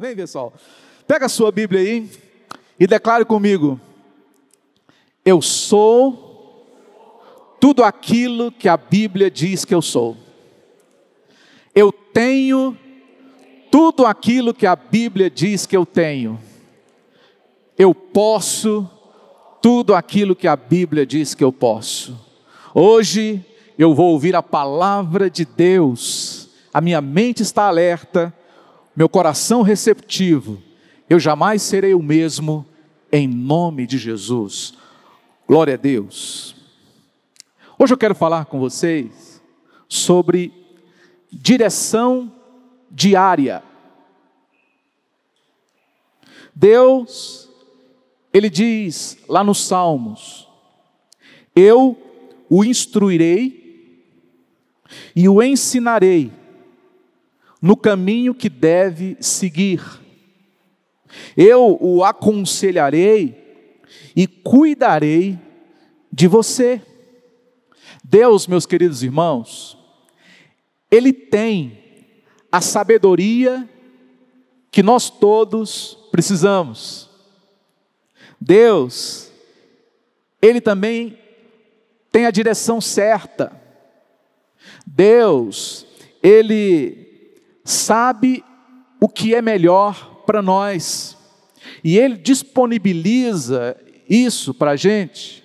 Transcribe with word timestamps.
Vem, 0.00 0.16
pessoal. 0.16 0.54
Pega 1.06 1.26
a 1.26 1.28
sua 1.28 1.52
Bíblia 1.52 1.82
aí 1.82 2.08
e 2.78 2.86
declare 2.86 3.22
comigo: 3.22 3.78
Eu 5.22 5.42
sou 5.42 6.66
tudo 7.60 7.84
aquilo 7.84 8.50
que 8.50 8.66
a 8.66 8.78
Bíblia 8.78 9.30
diz 9.30 9.62
que 9.62 9.74
eu 9.74 9.82
sou. 9.82 10.16
Eu 11.74 11.92
tenho 11.92 12.74
tudo 13.70 14.06
aquilo 14.06 14.54
que 14.54 14.66
a 14.66 14.74
Bíblia 14.74 15.28
diz 15.28 15.66
que 15.66 15.76
eu 15.76 15.84
tenho. 15.84 16.40
Eu 17.76 17.94
posso 17.94 18.88
tudo 19.60 19.94
aquilo 19.94 20.34
que 20.34 20.48
a 20.48 20.56
Bíblia 20.56 21.04
diz 21.04 21.34
que 21.34 21.44
eu 21.44 21.52
posso. 21.52 22.18
Hoje 22.74 23.44
eu 23.78 23.94
vou 23.94 24.12
ouvir 24.12 24.34
a 24.34 24.42
palavra 24.42 25.28
de 25.28 25.44
Deus, 25.44 26.48
a 26.72 26.80
minha 26.80 27.02
mente 27.02 27.42
está 27.42 27.64
alerta, 27.64 28.34
meu 28.94 29.08
coração 29.08 29.62
receptivo, 29.62 30.62
eu 31.08 31.18
jamais 31.18 31.62
serei 31.62 31.94
o 31.94 32.02
mesmo, 32.02 32.66
em 33.12 33.26
nome 33.26 33.86
de 33.86 33.98
Jesus. 33.98 34.74
Glória 35.46 35.74
a 35.74 35.76
Deus. 35.76 36.54
Hoje 37.78 37.94
eu 37.94 37.98
quero 37.98 38.14
falar 38.14 38.44
com 38.44 38.58
vocês 38.60 39.42
sobre 39.88 40.52
direção 41.32 42.32
diária. 42.90 43.62
Deus, 46.54 47.48
Ele 48.32 48.50
diz 48.50 49.18
lá 49.28 49.42
nos 49.42 49.66
Salmos: 49.66 50.48
Eu 51.54 51.96
o 52.48 52.64
instruirei 52.64 54.04
e 55.14 55.28
o 55.28 55.42
ensinarei 55.42 56.32
no 57.60 57.76
caminho 57.76 58.34
que 58.34 58.48
deve 58.48 59.16
seguir. 59.20 59.82
Eu 61.36 61.76
o 61.80 62.04
aconselharei 62.04 63.40
e 64.14 64.26
cuidarei 64.26 65.38
de 66.12 66.26
você. 66.26 66.80
Deus, 68.02 68.46
meus 68.46 68.66
queridos 68.66 69.02
irmãos, 69.02 69.76
Ele 70.90 71.12
tem 71.12 71.78
a 72.50 72.60
sabedoria 72.60 73.68
que 74.70 74.82
nós 74.82 75.10
todos 75.10 75.98
precisamos. 76.10 77.08
Deus, 78.40 79.30
Ele 80.40 80.60
também 80.60 81.18
tem 82.10 82.26
a 82.26 82.30
direção 82.30 82.80
certa. 82.80 83.52
Deus, 84.86 85.86
Ele 86.22 87.09
sabe 87.70 88.44
o 89.00 89.08
que 89.08 89.34
é 89.34 89.40
melhor 89.40 90.22
para 90.26 90.42
nós, 90.42 91.16
e 91.82 91.96
Ele 91.98 92.16
disponibiliza 92.16 93.76
isso 94.08 94.52
para 94.52 94.72
a 94.72 94.76
gente 94.76 95.44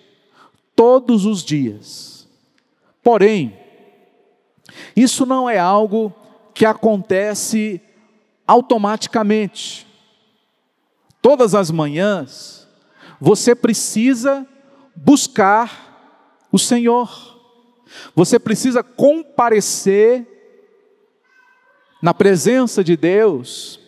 todos 0.76 1.26
os 1.26 1.44
dias. 1.44 2.28
Porém, 3.02 3.58
isso 4.96 5.26
não 5.26 5.50
é 5.50 5.58
algo 5.58 6.14
que 6.54 6.66
acontece 6.66 7.82
automaticamente. 8.48 9.88
Todas 11.22 11.56
as 11.56 11.72
manhãs, 11.72 12.68
você 13.20 13.56
precisa 13.56 14.48
buscar 14.96 16.48
o 16.52 16.60
Senhor, 16.60 17.10
você 18.14 18.40
precisa 18.40 18.84
comparecer 18.84 20.35
na 22.06 22.14
presença 22.14 22.84
de 22.84 22.96
Deus 22.96 23.80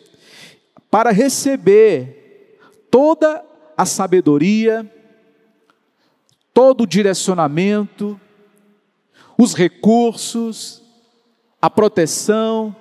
para 0.90 1.12
receber 1.12 2.58
toda 2.90 3.44
a 3.76 3.86
sabedoria, 3.86 4.92
todo 6.52 6.80
o 6.80 6.86
direcionamento, 6.86 8.20
os 9.38 9.54
recursos, 9.54 10.82
a 11.62 11.70
proteção 11.70 12.74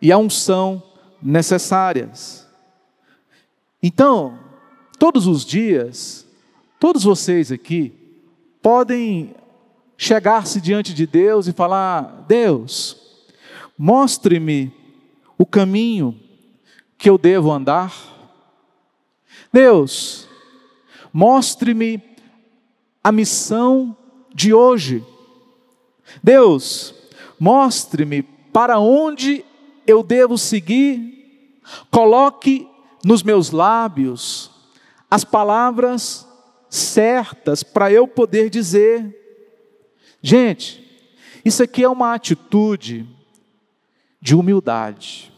e 0.00 0.10
a 0.10 0.16
unção 0.16 0.82
necessárias. 1.22 2.48
Então, 3.82 4.38
todos 4.98 5.26
os 5.26 5.44
dias, 5.44 6.26
todos 6.80 7.04
vocês 7.04 7.52
aqui 7.52 7.92
podem 8.62 9.34
chegar-se 9.98 10.62
diante 10.62 10.94
de 10.94 11.06
Deus 11.06 11.46
e 11.46 11.52
falar: 11.52 12.24
Deus, 12.26 13.01
mostre-me 13.76 14.72
o 15.38 15.46
caminho 15.46 16.18
que 16.96 17.10
eu 17.10 17.18
devo 17.18 17.50
andar. 17.50 17.92
Deus, 19.52 20.28
mostre-me 21.12 22.02
a 23.02 23.10
missão 23.10 23.96
de 24.34 24.54
hoje. 24.54 25.04
Deus, 26.22 26.94
mostre-me 27.38 28.22
para 28.22 28.78
onde 28.78 29.44
eu 29.86 30.02
devo 30.02 30.38
seguir, 30.38 31.60
coloque 31.90 32.68
nos 33.04 33.22
meus 33.22 33.50
lábios 33.50 34.50
as 35.10 35.24
palavras 35.24 36.26
certas 36.70 37.62
para 37.62 37.92
eu 37.92 38.06
poder 38.06 38.48
dizer. 38.48 39.18
Gente, 40.22 40.82
isso 41.44 41.62
aqui 41.62 41.82
é 41.82 41.88
uma 41.88 42.14
atitude 42.14 43.06
de 44.22 44.36
humildade. 44.36 45.32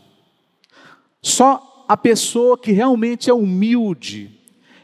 Só 1.22 1.86
a 1.88 1.96
pessoa 1.96 2.58
que 2.58 2.70
realmente 2.70 3.30
é 3.30 3.34
humilde 3.34 4.38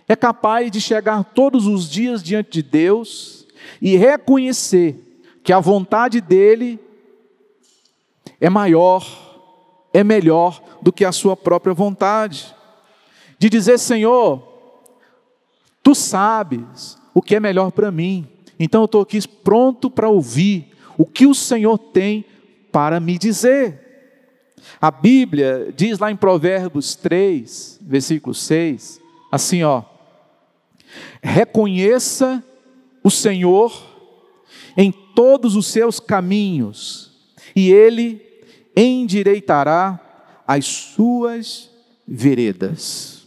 é 0.08 0.16
capaz 0.16 0.70
de 0.70 0.80
chegar 0.80 1.22
todos 1.22 1.66
os 1.66 1.88
dias 1.88 2.22
diante 2.22 2.50
de 2.50 2.62
Deus 2.62 3.46
e 3.80 3.94
reconhecer 3.96 5.22
que 5.44 5.52
a 5.52 5.60
vontade 5.60 6.20
dele 6.20 6.80
é 8.40 8.48
maior, 8.48 9.06
é 9.92 10.02
melhor 10.02 10.62
do 10.80 10.90
que 10.92 11.04
a 11.04 11.12
sua 11.12 11.36
própria 11.36 11.74
vontade. 11.74 12.54
De 13.38 13.50
dizer, 13.50 13.78
Senhor, 13.78 14.42
tu 15.82 15.94
sabes 15.94 16.98
o 17.14 17.20
que 17.20 17.36
é 17.36 17.40
melhor 17.40 17.70
para 17.70 17.90
mim, 17.90 18.26
então 18.58 18.82
eu 18.82 18.86
estou 18.86 19.02
aqui 19.02 19.20
pronto 19.28 19.90
para 19.90 20.08
ouvir 20.08 20.72
o 20.96 21.04
que 21.04 21.26
o 21.26 21.34
Senhor 21.34 21.78
tem 21.78 22.24
para 22.72 22.98
me 22.98 23.18
dizer. 23.18 23.89
A 24.80 24.90
Bíblia 24.90 25.72
diz 25.76 25.98
lá 25.98 26.10
em 26.10 26.16
Provérbios 26.16 26.94
3, 26.94 27.80
versículo 27.82 28.34
6, 28.34 29.00
assim 29.30 29.62
ó: 29.62 29.82
Reconheça 31.22 32.42
o 33.02 33.10
Senhor 33.10 33.72
em 34.76 34.92
todos 34.92 35.56
os 35.56 35.66
seus 35.66 36.00
caminhos, 36.00 37.12
e 37.54 37.70
ele 37.70 38.22
endireitará 38.76 40.00
as 40.46 40.66
suas 40.66 41.70
veredas. 42.06 43.26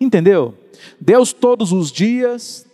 Entendeu? 0.00 0.54
Deus 1.00 1.32
todos 1.32 1.72
os 1.72 1.90
dias 1.90 2.66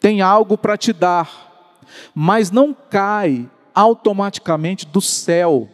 tem 0.00 0.20
algo 0.20 0.56
para 0.56 0.76
te 0.76 0.92
dar, 0.92 1.82
mas 2.14 2.50
não 2.50 2.74
cai 2.74 3.48
automaticamente 3.74 4.86
do 4.86 5.00
céu. 5.00 5.68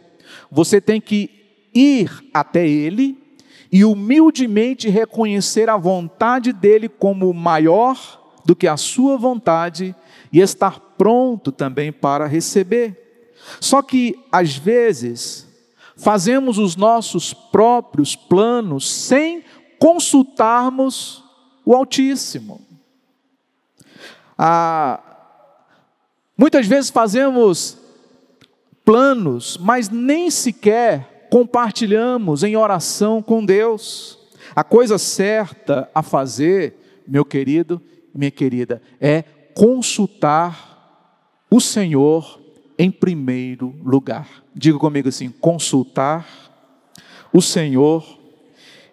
Você 0.49 0.81
tem 0.81 0.99
que 0.99 1.40
ir 1.73 2.23
até 2.33 2.67
Ele 2.67 3.17
e 3.71 3.85
humildemente 3.85 4.89
reconhecer 4.89 5.69
a 5.69 5.77
vontade 5.77 6.51
dEle 6.51 6.89
como 6.89 7.33
maior 7.33 8.19
do 8.45 8.55
que 8.55 8.67
a 8.67 8.75
sua 8.75 9.17
vontade 9.17 9.95
e 10.31 10.39
estar 10.39 10.79
pronto 10.97 11.51
também 11.51 11.91
para 11.91 12.27
receber. 12.27 13.31
Só 13.59 13.81
que, 13.81 14.19
às 14.31 14.55
vezes, 14.55 15.47
fazemos 15.95 16.57
os 16.57 16.75
nossos 16.75 17.33
próprios 17.33 18.15
planos 18.15 18.89
sem 18.89 19.43
consultarmos 19.79 21.23
o 21.65 21.75
Altíssimo. 21.75 22.61
Ah, 24.37 24.99
muitas 26.37 26.67
vezes 26.67 26.89
fazemos 26.89 27.77
planos, 28.83 29.57
mas 29.57 29.89
nem 29.89 30.29
sequer 30.29 31.10
compartilhamos 31.31 32.43
em 32.43 32.57
oração 32.57 33.23
com 33.23 33.43
Deus. 33.43 34.19
A 34.53 34.65
coisa 34.65 34.97
certa 34.97 35.89
a 35.95 36.03
fazer, 36.03 36.75
meu 37.07 37.23
querido, 37.23 37.81
minha 38.13 38.29
querida, 38.29 38.81
é 38.99 39.21
consultar 39.55 41.39
o 41.49 41.61
Senhor 41.61 42.41
em 42.77 42.91
primeiro 42.91 43.73
lugar. 43.81 44.27
Diga 44.53 44.77
comigo 44.77 45.07
assim: 45.07 45.29
consultar 45.29 46.27
o 47.31 47.41
Senhor 47.41 48.19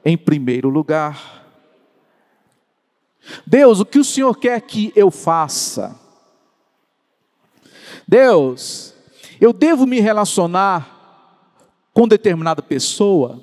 em 0.04 0.16
primeiro 0.16 0.68
lugar. 0.68 1.44
Deus, 3.44 3.80
o 3.80 3.84
que 3.84 3.98
o 3.98 4.04
Senhor 4.04 4.38
quer 4.38 4.60
que 4.60 4.92
eu 4.94 5.10
faça? 5.10 5.98
Deus, 8.06 8.94
eu 9.40 9.52
devo 9.52 9.84
me 9.84 9.98
relacionar 9.98 10.97
com 11.98 12.06
determinada 12.06 12.62
pessoa? 12.62 13.42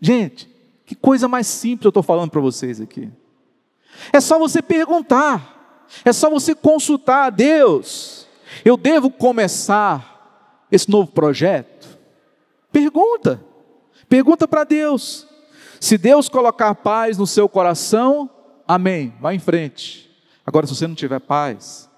Gente, 0.00 0.48
Que 0.86 0.94
coisa 0.94 1.28
mais 1.28 1.46
simples 1.46 1.84
eu 1.84 1.90
estou 1.90 2.02
falando 2.02 2.30
para 2.30 2.40
vocês 2.40 2.80
aqui. 2.80 3.10
É 4.10 4.20
só 4.20 4.38
você 4.38 4.62
perguntar, 4.62 5.84
é 6.02 6.14
só 6.14 6.30
você 6.30 6.54
consultar 6.54 7.26
a 7.26 7.30
Deus. 7.30 8.26
Eu 8.64 8.74
devo 8.74 9.10
começar 9.10 10.64
esse 10.72 10.88
novo 10.88 11.10
projeto? 11.10 11.98
Pergunta, 12.72 13.44
pergunta 14.08 14.48
para 14.48 14.64
Deus. 14.64 15.26
Se 15.78 15.98
Deus 15.98 16.26
colocar 16.30 16.74
paz 16.76 17.18
no 17.18 17.26
seu 17.26 17.50
coração, 17.50 18.30
amém, 18.66 19.12
vá 19.20 19.34
em 19.34 19.38
frente. 19.38 20.10
Agora, 20.46 20.66
se 20.66 20.74
você 20.74 20.86
não 20.86 20.94
tiver 20.94 21.20
paz, 21.20 21.90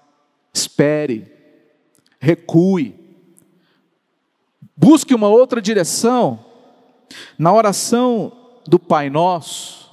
espere, 0.53 1.31
recue, 2.19 3.00
busque 4.81 5.13
uma 5.13 5.27
outra 5.27 5.61
direção. 5.61 6.39
Na 7.37 7.53
oração 7.53 8.31
do 8.67 8.79
Pai 8.79 9.11
Nosso, 9.11 9.91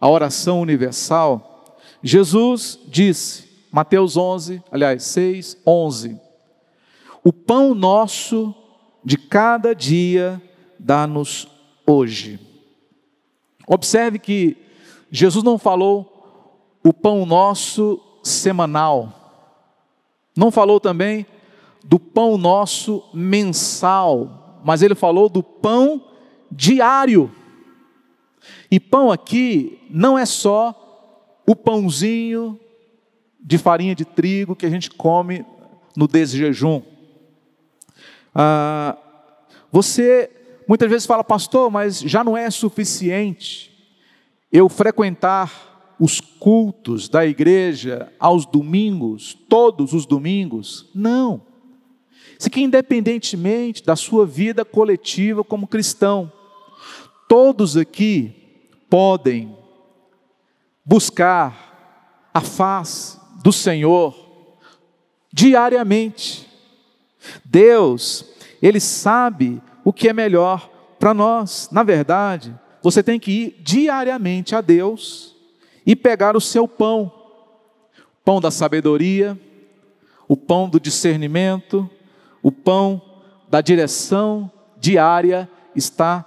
a 0.00 0.08
oração 0.08 0.60
universal, 0.60 1.74
Jesus 2.00 2.78
disse, 2.86 3.66
Mateus 3.72 4.16
11, 4.16 4.62
aliás, 4.70 5.02
6, 5.02 5.58
11: 5.66 6.20
O 7.24 7.32
pão 7.32 7.74
nosso 7.74 8.54
de 9.04 9.18
cada 9.18 9.74
dia 9.74 10.40
dá-nos 10.78 11.48
hoje. 11.84 12.38
Observe 13.66 14.20
que 14.20 14.56
Jesus 15.10 15.42
não 15.42 15.58
falou 15.58 16.78
o 16.84 16.92
pão 16.92 17.26
nosso 17.26 18.00
semanal, 18.22 19.50
não 20.36 20.52
falou 20.52 20.78
também 20.78 21.26
do 21.84 21.98
pão 21.98 22.36
nosso 22.36 23.02
mensal, 23.12 24.60
mas 24.64 24.82
ele 24.82 24.94
falou 24.94 25.28
do 25.28 25.42
pão 25.42 26.02
diário. 26.50 27.30
E 28.70 28.78
pão 28.78 29.10
aqui 29.10 29.78
não 29.90 30.18
é 30.18 30.26
só 30.26 31.42
o 31.46 31.56
pãozinho 31.56 32.58
de 33.40 33.56
farinha 33.56 33.94
de 33.94 34.04
trigo 34.04 34.54
que 34.54 34.66
a 34.66 34.70
gente 34.70 34.90
come 34.90 35.44
no 35.96 36.06
desjejum. 36.06 36.82
Ah, 38.34 38.96
você 39.72 40.30
muitas 40.68 40.90
vezes 40.90 41.06
fala, 41.06 41.24
pastor, 41.24 41.70
mas 41.70 42.00
já 42.00 42.22
não 42.22 42.36
é 42.36 42.50
suficiente 42.50 43.74
eu 44.52 44.68
frequentar 44.68 45.96
os 45.98 46.20
cultos 46.20 47.08
da 47.08 47.26
igreja 47.26 48.12
aos 48.20 48.46
domingos, 48.46 49.36
todos 49.48 49.92
os 49.92 50.06
domingos? 50.06 50.88
Não. 50.94 51.47
Isso 52.38 52.46
aqui, 52.46 52.62
independentemente 52.62 53.84
da 53.84 53.96
sua 53.96 54.24
vida 54.24 54.64
coletiva 54.64 55.42
como 55.42 55.66
cristão, 55.66 56.32
todos 57.28 57.76
aqui 57.76 58.32
podem 58.88 59.56
buscar 60.84 62.30
a 62.32 62.40
face 62.40 63.18
do 63.42 63.52
Senhor 63.52 64.14
diariamente. 65.32 66.48
Deus, 67.44 68.24
Ele 68.62 68.78
sabe 68.78 69.60
o 69.84 69.92
que 69.92 70.08
é 70.08 70.12
melhor 70.12 70.70
para 70.98 71.12
nós. 71.12 71.68
Na 71.72 71.82
verdade, 71.82 72.56
você 72.82 73.02
tem 73.02 73.18
que 73.18 73.32
ir 73.32 73.56
diariamente 73.60 74.54
a 74.54 74.60
Deus 74.60 75.34
e 75.84 75.96
pegar 75.96 76.36
o 76.36 76.40
seu 76.40 76.68
pão, 76.68 77.12
pão 78.24 78.40
da 78.40 78.50
sabedoria, 78.50 79.38
o 80.28 80.36
pão 80.36 80.68
do 80.68 80.78
discernimento, 80.78 81.90
o 82.48 82.52
pão 82.52 83.02
da 83.50 83.60
direção 83.60 84.50
diária 84.80 85.46
está 85.76 86.24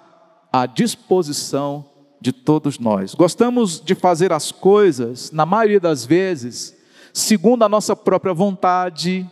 à 0.54 0.68
disposição 0.68 1.84
de 2.22 2.32
todos 2.32 2.78
nós. 2.78 3.16
Gostamos 3.16 3.82
de 3.82 3.96
fazer 3.96 4.32
as 4.32 4.52
coisas, 4.52 5.32
na 5.32 5.48
maioria 5.48 5.80
das 5.80 6.06
vezes, 6.06 6.78
segundo 7.12 7.64
a 7.64 7.70
nossa 7.70 7.96
própria 7.96 8.36
vontade, 8.36 9.28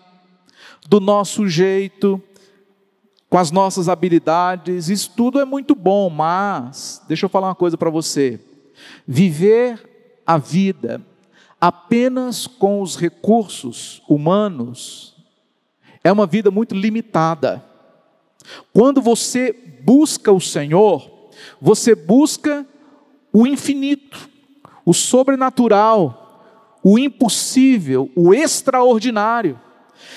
do 0.88 1.00
nosso 1.00 1.48
jeito, 1.48 2.20
com 3.30 3.38
as 3.38 3.52
nossas 3.52 3.88
habilidades. 3.88 4.90
Isso 4.90 5.12
tudo 5.16 5.40
é 5.40 5.46
muito 5.46 5.76
bom, 5.76 6.10
mas 6.10 7.04
deixa 7.08 7.28
eu 7.28 7.30
falar 7.30 7.50
uma 7.50 7.56
coisa 7.56 7.78
para 7.78 7.92
você. 7.92 8.40
Viver 9.08 10.22
a 10.26 10.40
vida 10.40 11.06
apenas 11.62 12.48
com 12.48 12.82
os 12.82 12.96
recursos 12.96 14.02
humanos 14.10 15.19
é 16.04 16.12
uma 16.12 16.26
vida 16.26 16.50
muito 16.50 16.76
limitada. 16.76 17.64
Quando 18.74 19.02
você 19.02 19.54
busca 19.82 20.32
o 20.32 20.40
Senhor, 20.40 21.30
você 21.62 21.96
busca 21.96 22.66
o 23.32 23.46
infinito, 23.46 24.30
o 24.86 24.94
sobrenatural, 24.94 26.78
o 26.84 26.98
impossível, 26.98 28.10
o 28.16 28.34
extraordinário. 28.34 29.60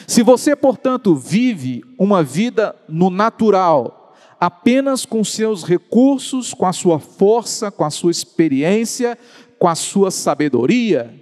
Se 0.07 0.23
você, 0.23 0.55
portanto, 0.57 1.15
vive 1.15 1.85
uma 1.99 2.23
vida 2.23 2.75
no 2.89 3.11
natural, 3.11 4.15
apenas 4.41 5.05
com 5.05 5.23
seus 5.23 5.65
recursos, 5.65 6.55
com 6.55 6.67
a 6.67 6.73
sua 6.73 6.99
força, 6.99 7.71
com 7.71 7.85
a 7.85 7.91
sua 7.91 8.11
experiência, 8.11 9.19
com 9.59 9.69
a 9.69 9.75
sua 9.75 10.11
sabedoria, 10.11 11.15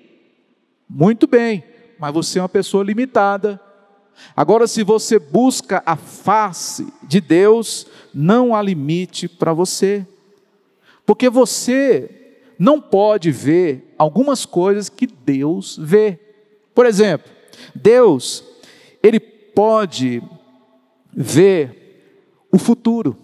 muito 0.88 1.26
bem, 1.26 1.62
mas 1.98 2.12
você 2.12 2.38
é 2.38 2.42
uma 2.42 2.48
pessoa 2.48 2.82
limitada. 2.82 3.60
Agora, 4.36 4.66
se 4.66 4.82
você 4.82 5.18
busca 5.18 5.82
a 5.84 5.96
face 5.96 6.86
de 7.02 7.20
Deus, 7.20 7.86
não 8.12 8.54
há 8.54 8.62
limite 8.62 9.28
para 9.28 9.52
você. 9.52 10.06
Porque 11.04 11.28
você 11.28 12.38
não 12.58 12.80
pode 12.80 13.30
ver 13.30 13.94
algumas 13.98 14.44
coisas 14.44 14.88
que 14.88 15.06
Deus 15.06 15.78
vê. 15.80 16.18
Por 16.74 16.86
exemplo, 16.86 17.30
Deus, 17.74 18.44
ele 19.02 19.18
pode 19.18 20.22
ver 21.12 22.46
o 22.52 22.58
futuro. 22.58 23.16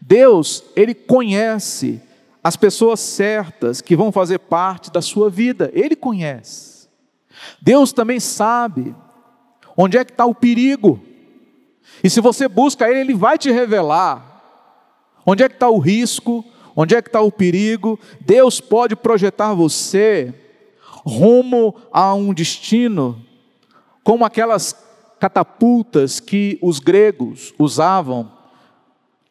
Deus, 0.00 0.62
ele 0.74 0.94
conhece 0.94 2.00
as 2.42 2.56
pessoas 2.56 3.00
certas 3.00 3.80
que 3.80 3.96
vão 3.96 4.12
fazer 4.12 4.38
parte 4.38 4.90
da 4.90 5.02
sua 5.02 5.28
vida, 5.28 5.70
ele 5.74 5.96
conhece. 5.96 6.88
Deus 7.60 7.92
também 7.92 8.20
sabe 8.20 8.94
onde 9.76 9.98
é 9.98 10.04
que 10.04 10.12
está 10.12 10.24
o 10.24 10.34
perigo. 10.34 11.00
E 12.02 12.10
se 12.10 12.20
você 12.20 12.48
busca 12.48 12.88
ele, 12.88 13.00
ele 13.00 13.14
vai 13.14 13.38
te 13.38 13.50
revelar 13.50 14.36
Onde 15.26 15.42
é 15.42 15.48
que 15.48 15.56
está 15.56 15.68
o 15.68 15.78
risco? 15.78 16.44
Onde 16.76 16.94
é 16.94 17.02
que 17.02 17.08
está 17.08 17.20
o 17.20 17.32
perigo? 17.32 17.98
Deus 18.20 18.60
pode 18.60 18.94
projetar 18.94 19.52
você 19.54 20.32
rumo 21.04 21.74
a 21.92 22.14
um 22.14 22.32
destino, 22.32 23.20
como 24.04 24.24
aquelas 24.24 24.76
catapultas 25.18 26.20
que 26.20 26.58
os 26.62 26.78
gregos 26.78 27.52
usavam 27.58 28.30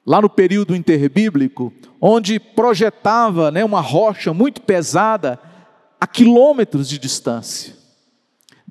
lá 0.06 0.22
no 0.22 0.30
período 0.30 0.76
interbíblico, 0.76 1.74
onde 2.00 2.40
projetava 2.40 3.52
né, 3.52 3.64
uma 3.64 3.82
rocha 3.82 4.34
muito 4.34 4.62
pesada 4.62 5.40
a 6.00 6.08
quilômetros 6.08 6.88
de 6.88 6.98
distância. 6.98 7.75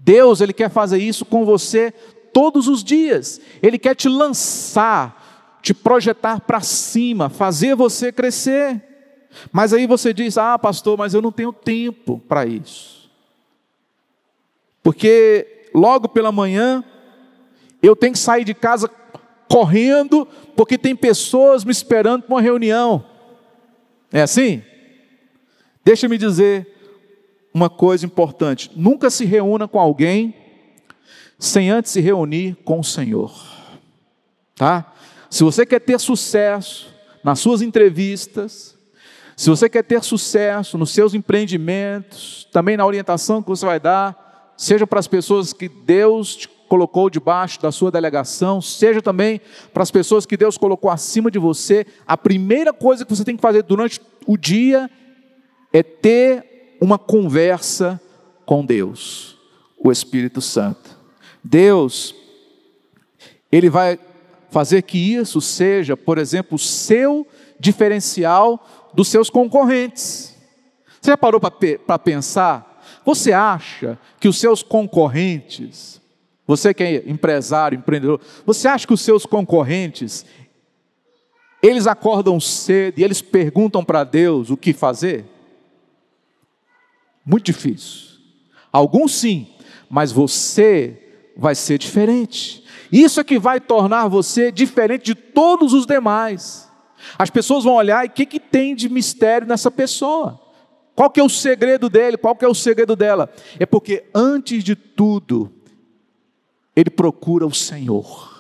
Deus, 0.05 0.41
Ele 0.41 0.53
quer 0.53 0.71
fazer 0.71 0.99
isso 0.99 1.25
com 1.25 1.45
você 1.45 1.93
todos 2.33 2.69
os 2.69 2.85
dias, 2.85 3.41
Ele 3.63 3.79
quer 3.79 3.95
te 3.95 4.09
lançar 4.09 5.25
te 5.65 5.73
projetar 5.73 6.43
para 6.43 6.61
cima, 6.61 7.31
fazer 7.31 7.75
você 7.75 8.13
crescer. 8.13 8.83
Mas 9.51 9.73
aí 9.73 9.87
você 9.87 10.13
diz: 10.13 10.37
Ah, 10.37 10.59
pastor, 10.59 10.99
mas 10.99 11.15
eu 11.15 11.23
não 11.23 11.33
tenho 11.33 11.55
tempo 11.55 12.23
para 12.29 12.45
isso. 12.45 13.11
Porque 14.83 15.71
logo 15.75 16.07
pela 16.07 16.31
manhã 16.31 16.85
eu 17.83 17.97
tenho 17.97 18.13
que 18.13 18.19
sair 18.19 18.45
de 18.45 18.53
casa 18.53 18.91
correndo, 19.49 20.29
porque 20.55 20.77
tem 20.77 20.95
pessoas 20.95 21.65
me 21.65 21.73
esperando 21.73 22.25
para 22.25 22.35
uma 22.35 22.43
reunião. 22.43 23.03
É 24.13 24.21
assim? 24.21 24.63
Deixa-me 25.83 26.19
dizer 26.19 26.74
uma 27.55 27.71
coisa 27.71 28.05
importante: 28.05 28.71
nunca 28.75 29.09
se 29.09 29.25
reúna 29.25 29.69
com 29.69 29.79
alguém 29.79 30.35
sem 31.39 31.71
antes 31.71 31.93
se 31.93 32.01
reunir 32.01 32.57
com 32.65 32.81
o 32.81 32.85
Senhor. 32.85 33.33
Tá? 34.57 34.93
Se 35.31 35.45
você 35.45 35.65
quer 35.65 35.81
ter 35.81 35.99
sucesso 36.01 36.93
nas 37.23 37.39
suas 37.39 37.63
entrevistas, 37.63 38.77
se 39.37 39.51
você 39.51 39.69
quer 39.69 39.83
ter 39.83 40.03
sucesso 40.03 40.79
nos 40.79 40.91
seus 40.91 41.15
empreendimentos, 41.15 42.49
também 42.53 42.77
na 42.77 42.87
orientação 42.87 43.43
que 43.43 43.49
você 43.49 43.67
vai 43.67 43.81
dar, 43.81 44.53
seja 44.57 44.87
para 44.87 45.01
as 45.01 45.09
pessoas 45.09 45.53
que 45.53 45.69
Deus 45.69 46.37
te 46.37 46.49
colocou 46.69 47.11
debaixo 47.11 47.61
da 47.61 47.71
sua 47.71 47.91
delegação, 47.91 48.61
seja 48.61 49.03
também 49.03 49.41
para 49.73 49.83
as 49.83 49.91
pessoas 49.91 50.25
que 50.25 50.37
Deus 50.37 50.57
colocou 50.57 50.91
acima 50.91 51.31
de 51.31 51.39
você, 51.39 51.87
a 52.07 52.17
primeira 52.17 52.73
coisa 52.73 53.05
que 53.05 53.15
você 53.15 53.25
tem 53.25 53.37
que 53.37 53.43
fazer 53.43 53.63
durante 53.63 54.01
o 54.27 54.37
dia 54.37 54.89
é 55.73 55.83
ter 55.83 56.54
uma 56.81 56.99
conversa 56.99 58.01
com 58.45 58.65
Deus, 58.65 59.39
o 59.79 59.91
Espírito 59.91 60.41
Santo. 60.41 60.97
Deus, 61.43 62.15
Ele 63.51 63.69
vai 63.69 63.99
fazer 64.51 64.83
que 64.83 64.99
isso 64.99 65.41
seja, 65.41 65.97
por 65.97 66.19
exemplo, 66.19 66.57
o 66.57 66.59
seu 66.59 67.27
diferencial 67.59 68.65
dos 68.95 69.09
seus 69.09 69.29
concorrentes. 69.29 70.35
Você 71.01 71.11
já 71.11 71.17
parou 71.17 71.41
para 71.41 71.99
pensar? 71.99 72.83
Você 73.05 73.33
acha 73.33 73.99
que 74.19 74.29
os 74.29 74.39
seus 74.39 74.63
concorrentes, 74.63 76.01
você 76.47 76.73
que 76.73 76.83
é 76.83 77.03
empresário, 77.07 77.77
empreendedor, 77.77 78.21
você 78.47 78.69
acha 78.69 78.87
que 78.87 78.95
os 78.95 79.01
seus 79.01 79.27
concorrentes, 79.27 80.25
eles 81.63 81.87
acordam 81.87 82.39
cedo 82.39 82.99
e 82.99 83.05
eles 83.05 83.21
perguntam 83.21 83.85
para 83.85 84.05
Deus 84.05 84.51
o 84.51 84.57
que 84.57 84.73
fazer? 84.73 85.25
Muito 87.25 87.47
difícil. 87.47 88.19
Alguns 88.73 89.15
sim, 89.15 89.49
mas 89.89 90.13
você 90.13 91.01
vai 91.37 91.55
ser 91.55 91.79
diferente. 91.79 92.65
Isso 92.93 93.21
é 93.21 93.25
que 93.25 93.39
vai 93.39 93.61
tornar 93.61 94.09
você 94.09 94.53
diferente 94.53 95.05
de 95.05 95.15
todos 95.15 95.73
os 95.73 95.87
demais. 95.87 96.71
As 97.19 97.31
pessoas 97.31 97.65
vão 97.65 97.75
olhar 97.75 98.05
e 98.05 98.09
o 98.09 98.11
que, 98.11 98.27
que 98.27 98.41
tem 98.41 98.75
de 98.75 98.89
mistério 98.89 99.47
nessa 99.47 99.71
pessoa? 99.71 100.41
Qual 100.95 101.11
que 101.11 101.21
é 101.21 101.25
o 101.25 101.29
segredo 101.29 101.89
dele? 101.89 102.17
Qual 102.17 102.37
que 102.37 102.45
é 102.45 102.49
o 102.49 102.55
segredo 102.55 102.95
dela? 102.95 103.33
É 103.59 103.67
porque 103.67 104.05
antes 104.15 104.63
de 104.63 104.77
tudo, 104.77 105.53
ele 106.75 106.91
procura 106.91 107.47
o 107.47 107.55
Senhor. 107.55 108.33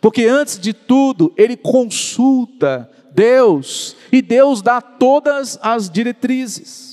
Porque 0.00 0.26
antes 0.26 0.58
de 0.58 0.72
tudo, 0.72 1.32
ele 1.36 1.56
consulta 1.56 2.90
Deus 3.12 3.96
e 4.10 4.22
Deus 4.22 4.62
dá 4.62 4.80
todas 4.80 5.58
as 5.62 5.90
diretrizes. 5.90 6.91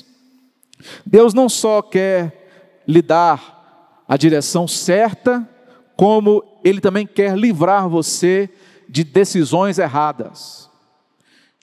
Deus 1.06 1.34
não 1.34 1.50
só 1.50 1.82
quer 1.82 2.82
lhe 2.88 3.02
dar 3.02 4.04
a 4.08 4.18
direção 4.18 4.68
certa, 4.68 5.48
como 5.96 6.44
ele 6.64 6.82
também 6.82 7.06
quer 7.06 7.38
livrar 7.38 7.88
você 7.88 8.50
de 8.88 9.04
decisões 9.04 9.78
erradas, 9.78 10.70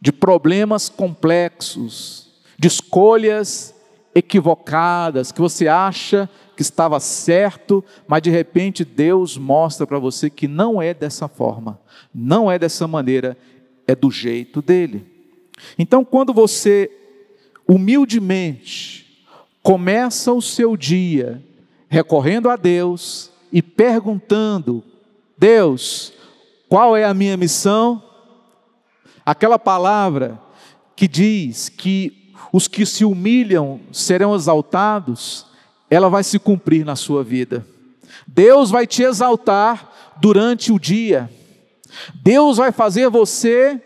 de 0.01 0.13
problemas 0.13 0.89
complexos, 0.89 2.31
de 2.59 2.69
escolhas 2.69 3.75
equivocadas 4.15 5.31
que 5.31 5.41
você 5.41 5.69
acha 5.69 6.29
que 6.57 6.63
estava 6.63 6.99
certo, 7.01 7.85
mas 8.09 8.23
de 8.23 8.31
repente 8.31 8.83
Deus 8.83 9.37
mostra 9.37 9.87
para 9.87 9.99
você 9.99 10.31
que 10.31 10.49
não 10.49 10.81
é 10.81 10.95
dessa 10.95 11.29
forma, 11.29 11.79
não 12.15 12.51
é 12.51 12.59
dessa 12.59 12.89
maneira, 12.89 13.37
é 13.87 13.95
do 13.95 14.11
jeito 14.11 14.63
dele. 14.63 15.07
Então, 15.79 16.03
quando 16.03 16.33
você 16.33 16.91
humildemente 17.69 19.06
começa 19.67 20.33
o 20.33 20.41
seu 20.41 20.77
dia 20.77 21.45
recorrendo 21.89 22.49
a 22.49 22.55
Deus 22.55 23.33
e 23.53 23.61
perguntando: 23.61 24.81
Deus, 25.37 26.13
qual 26.69 26.97
é 26.97 27.05
a 27.05 27.13
minha 27.13 27.37
missão? 27.37 28.01
Aquela 29.25 29.59
palavra 29.59 30.41
que 30.95 31.09
diz 31.09 31.69
que 31.69 32.33
os 32.53 32.69
que 32.69 32.87
se 32.87 33.05
humilham 33.05 33.81
serão 33.91 34.37
exaltados, 34.37 35.47
ela 35.91 36.09
vai 36.09 36.23
se 36.23 36.39
cumprir 36.39 36.85
na 36.85 36.95
sua 36.95 37.25
vida. 37.25 37.67
Deus 38.25 38.71
vai 38.71 38.87
te 38.87 39.03
exaltar 39.03 39.91
durante 40.21 40.71
o 40.71 40.79
dia. 40.79 41.29
Deus 42.23 42.59
vai 42.59 42.71
fazer 42.71 43.11
você 43.11 43.83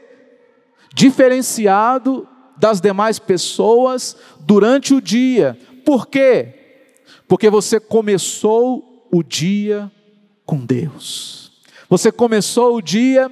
diferenciado 0.92 2.28
das 2.60 2.82
demais 2.82 3.18
pessoas 3.18 4.14
durante 4.40 4.92
o 4.92 5.00
dia, 5.00 5.58
por 5.80 6.06
quê? 6.06 6.54
Porque 7.26 7.50
você 7.50 7.80
começou 7.80 9.06
o 9.10 9.22
dia 9.22 9.90
com 10.46 10.64
Deus. 10.64 11.52
Você 11.88 12.12
começou 12.12 12.76
o 12.76 12.82
dia 12.82 13.30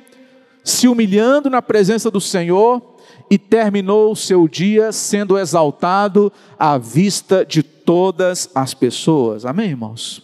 se 0.65 0.89
humilhando 0.89 1.49
na 1.49 1.63
presença 1.63 2.11
do 2.11 2.21
Senhor 2.21 2.97
e 3.31 3.39
terminou 3.39 4.13
o 4.13 4.17
seu 4.17 4.49
dia 4.49 4.93
sendo 4.93 5.39
exaltado 5.39 6.33
à 6.59 6.79
vista 6.79 7.45
de 7.45 7.63
todas 7.63 8.51
as 8.55 8.75
pessoas. 8.75 9.45
Amém, 9.45 9.71
irmãos? 9.71 10.23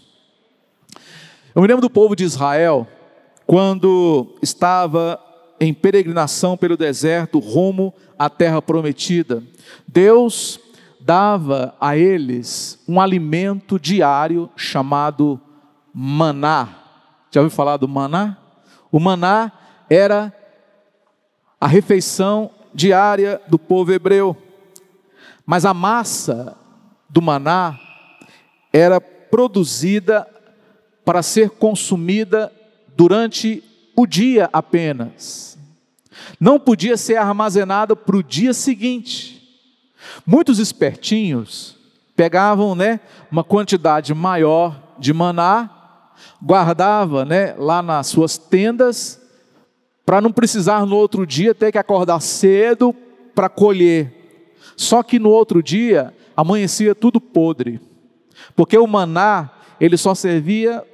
Eu 1.55 1.63
me 1.63 1.69
lembro 1.69 1.83
do 1.83 1.91
povo 1.91 2.17
de 2.17 2.25
Israel 2.25 2.87
quando 3.47 4.35
estava 4.43 5.21
em 5.61 5.73
peregrinação 5.73 6.57
pelo 6.57 6.77
deserto 6.77 7.39
rumo 7.39 7.95
à 8.19 8.29
terra 8.29 8.61
prometida. 8.61 9.43
Deus 9.87 10.59
dava 11.05 11.75
a 11.79 11.99
eles 11.99 12.83
um 12.89 12.99
alimento 12.99 13.79
diário 13.79 14.49
chamado 14.57 15.39
maná. 15.93 16.69
Já 17.31 17.43
ouviu 17.43 17.55
falar 17.55 17.77
do 17.77 17.87
maná? 17.87 18.39
O 18.91 18.99
maná 18.99 19.53
era 19.91 20.33
a 21.61 21.67
refeição 21.67 22.51
diária 22.73 23.39
do 23.47 23.59
povo 23.59 23.93
hebreu. 23.93 24.35
Mas 25.45 25.67
a 25.67 25.75
massa 25.75 26.57
do 27.11 27.21
maná 27.21 27.79
era 28.73 28.99
produzida 28.99 30.27
para 31.05 31.23
ser 31.23 31.51
consumida 31.51 32.51
durante 32.97 33.63
o 33.95 34.07
dia 34.07 34.49
apenas. 34.51 35.59
Não 36.41 36.59
podia 36.59 36.97
ser 36.97 37.17
armazenada 37.17 37.95
para 37.95 38.17
o 38.17 38.23
dia 38.23 38.55
seguinte. 38.55 39.34
Muitos 40.27 40.59
espertinhos 40.59 41.77
pegavam, 42.17 42.75
né, 42.75 43.01
uma 43.31 43.43
quantidade 43.43 44.15
maior 44.15 44.95
de 44.99 45.13
maná, 45.13 45.71
guardava, 46.43 47.25
né, 47.25 47.55
lá 47.59 47.83
nas 47.83 48.07
suas 48.07 48.39
tendas, 48.39 49.21
para 50.07 50.21
não 50.21 50.33
precisar 50.33 50.87
no 50.87 50.97
outro 50.97 51.27
dia 51.27 51.55
ter 51.55 51.73
que 51.73 51.79
acordar 51.79 52.21
cedo 52.21 52.95
para 53.35 53.49
colher. 53.49 54.53
Só 54.77 55.03
que 55.03 55.19
no 55.19 55.31
outro 55.31 55.63
dia 55.63 56.15
amanhecia 56.37 56.95
tudo 56.95 57.21
podre, 57.21 57.81
porque 58.55 58.77
o 58.77 58.87
maná 58.87 59.51
ele 59.81 59.97
só 59.97 60.15
servia 60.15 60.85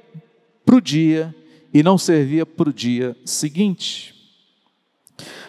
para 0.65 0.75
o 0.75 0.81
dia 0.81 1.35
e 1.73 1.83
não 1.83 1.97
servia 1.97 2.45
para 2.45 2.69
o 2.69 2.73
dia 2.73 3.15
seguinte. 3.25 4.15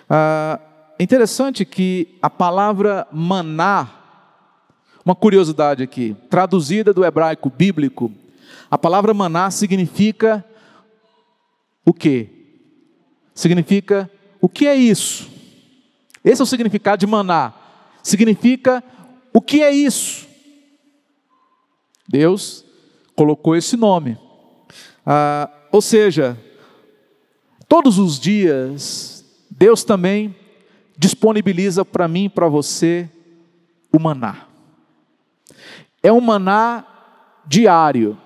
Ah, 0.08 0.60
interessante 1.02 1.64
que 1.64 2.18
a 2.20 2.28
palavra 2.28 3.06
maná, 3.10 3.90
uma 5.04 5.14
curiosidade 5.14 5.82
aqui, 5.82 6.16
traduzida 6.28 6.92
do 6.92 7.04
hebraico 7.04 7.50
bíblico, 7.50 8.12
a 8.70 8.78
palavra 8.78 9.12
maná 9.12 9.50
significa 9.50 10.44
o 11.84 11.92
quê? 11.92 12.28
Significa 13.34 14.10
o 14.40 14.48
que 14.48 14.66
é 14.66 14.74
isso? 14.74 15.30
Esse 16.24 16.40
é 16.40 16.44
o 16.44 16.46
significado 16.46 17.00
de 17.00 17.06
maná. 17.06 17.52
Significa 18.02 18.82
o 19.32 19.40
que 19.40 19.62
é 19.62 19.70
isso? 19.72 20.26
Deus 22.08 22.64
colocou 23.16 23.56
esse 23.56 23.76
nome. 23.76 24.18
Ah, 25.04 25.50
ou 25.70 25.80
seja, 25.80 26.38
todos 27.68 27.98
os 27.98 28.20
dias, 28.20 29.24
Deus 29.50 29.82
também 29.82 30.34
disponibiliza 30.96 31.84
para 31.84 32.08
mim 32.08 32.24
e 32.24 32.28
para 32.28 32.48
você 32.48 33.08
o 33.92 33.98
maná. 33.98 34.46
É 36.02 36.12
um 36.12 36.20
maná 36.20 36.84
diário, 37.46 38.18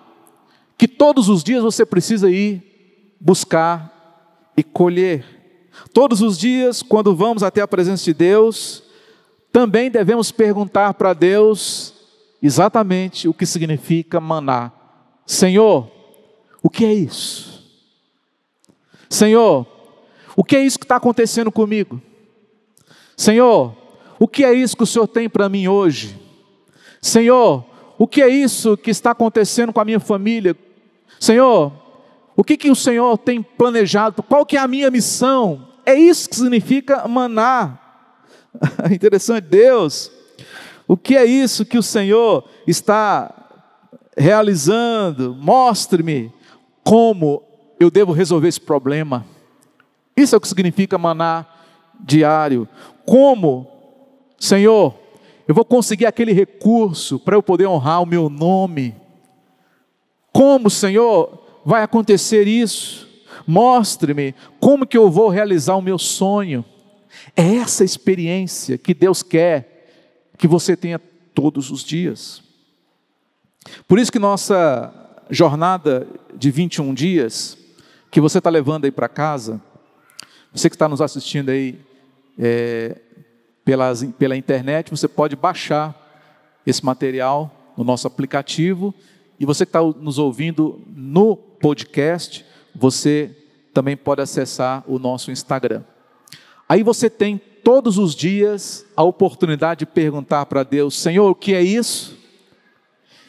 que 0.79 0.87
todos 0.87 1.29
os 1.29 1.43
dias 1.43 1.63
você 1.63 1.85
precisa 1.85 2.31
ir 2.31 3.17
buscar 3.21 4.53
e 4.57 4.63
colher. 4.63 5.25
Todos 5.93 6.23
os 6.23 6.39
dias, 6.39 6.83
quando 6.83 7.15
vamos 7.15 7.43
até 7.43 7.61
a 7.61 7.69
presença 7.69 8.05
de 8.05 8.15
Deus, 8.15 8.83
também 9.53 9.91
devemos 9.91 10.31
perguntar 10.31 10.95
para 10.95 11.13
Deus 11.13 11.95
exatamente 12.43 13.29
o 13.29 13.35
que 13.35 13.47
significa 13.47 14.21
maná. 14.21 14.73
Senhor, 15.27 15.91
o 16.63 16.71
que 16.71 16.85
é 16.85 16.95
isso? 16.95 17.65
Senhor, 19.09 19.67
o 20.37 20.45
que 20.45 20.57
é 20.57 20.65
isso 20.65 20.79
que 20.79 20.85
está 20.85 20.97
acontecendo 20.97 21.51
comigo? 21.51 22.01
Senhor, 23.17 23.75
o 24.19 24.29
que 24.29 24.45
é 24.45 24.53
isso 24.53 24.77
que 24.77 24.83
o 24.83 24.87
Senhor 24.87 25.07
tem 25.07 25.29
para 25.29 25.49
mim 25.49 25.69
hoje? 25.69 26.19
Senhor, 27.01 27.65
o 27.99 28.07
que 28.07 28.23
é 28.23 28.29
isso 28.29 28.77
que 28.77 28.91
está 28.91 29.13
acontecendo 29.13 29.73
com 29.73 29.81
a 29.81 29.85
minha 29.85 30.01
família? 30.01 30.57
Senhor, 31.19 31.73
o 32.37 32.45
que, 32.45 32.57
que 32.57 32.71
o 32.71 32.77
Senhor 32.77 33.17
tem 33.17 33.43
planejado? 33.43 34.23
Qual 34.23 34.45
que 34.45 34.57
é 34.57 34.61
a 34.61 34.69
minha 34.69 34.91
missão? 34.91 35.69
É 35.85 35.95
isso 35.95 36.29
que 36.29 36.37
significa 36.37 37.09
maná. 37.09 37.79
Interessante, 38.93 39.45
Deus. 39.45 40.11
O 40.87 40.97
que 40.97 41.17
é 41.17 41.25
isso 41.25 41.65
que 41.65 41.79
o 41.79 41.83
Senhor 41.83 42.45
está 42.67 43.33
realizando? 44.17 45.35
Mostre-me 45.35 46.33
como 46.85 47.43
eu 47.81 47.91
devo 47.91 48.13
resolver 48.13 48.49
esse 48.49 48.61
problema. 48.61 49.25
Isso 50.17 50.35
é 50.35 50.39
o 50.39 50.41
que 50.41 50.49
significa 50.49 50.99
maná 50.99 51.47
diário. 52.01 52.69
Como, 53.07 53.67
Senhor, 54.39 54.95
eu 55.47 55.55
vou 55.55 55.65
conseguir 55.65 56.07
aquele 56.07 56.33
recurso 56.33 57.19
para 57.21 57.37
eu 57.37 57.43
poder 57.43 57.67
honrar 57.67 58.03
o 58.03 58.07
meu 58.07 58.29
nome? 58.29 58.97
Como, 60.33 60.69
Senhor, 60.69 61.61
vai 61.65 61.83
acontecer 61.83 62.49
isso? 62.49 63.09
Mostre-me 63.47 64.35
como 64.59 64.87
que 64.87 64.99
eu 64.99 65.09
vou 65.09 65.29
realizar 65.29 65.77
o 65.77 65.83
meu 65.83 65.99
sonho. 65.99 66.65
É 67.37 67.57
essa 67.57 67.85
experiência 67.85 68.77
que 68.77 68.93
Deus 68.93 69.23
quer 69.23 69.89
que 70.37 70.49
você 70.49 70.77
tenha 70.77 70.99
todos 71.33 71.71
os 71.71 71.85
dias. 71.85 72.43
Por 73.87 73.99
isso 73.99 74.13
que 74.13 74.19
nossa 74.19 74.93
jornada 75.31 76.07
de 76.35 76.51
21 76.51 76.93
dias, 76.93 77.57
que 78.11 78.21
você 78.21 78.39
está 78.39 78.51
levando 78.51 78.85
aí 78.85 78.91
para 78.91 79.09
casa, 79.09 79.61
você 80.53 80.69
que 80.69 80.77
está 80.77 80.89
nos 80.89 81.01
assistindo 81.01 81.51
aí 81.51 81.79
é, 82.39 82.97
pelas, 83.65 84.05
pela 84.19 84.37
internet, 84.37 84.91
você 84.91 85.09
pode 85.09 85.35
baixar 85.35 85.95
esse 86.67 86.85
material 86.85 87.75
no 87.77 87.85
nosso 87.85 88.07
aplicativo. 88.07 88.95
E 89.39 89.45
você 89.45 89.67
que 89.67 89.71
está 89.71 89.83
nos 89.83 90.19
ouvindo 90.19 90.81
no 90.87 91.37
podcast, 91.37 92.45
você 92.75 93.31
também 93.73 93.97
pode 93.97 94.23
acessar 94.23 94.85
o 94.87 94.99
nosso 94.99 95.31
Instagram. 95.31 95.83
Aí 96.69 96.83
você 96.83 97.11
tem 97.11 97.41
todos 97.63 97.99
os 97.99 98.15
dias 98.15 98.87
a 98.97 99.03
oportunidade 99.03 99.81
de 99.81 99.87
perguntar 99.87 100.47
para 100.47 100.63
Deus: 100.63 100.99
Senhor, 100.99 101.31
o 101.31 101.35
que 101.35 101.55
é 101.55 101.63
isso? 101.63 102.17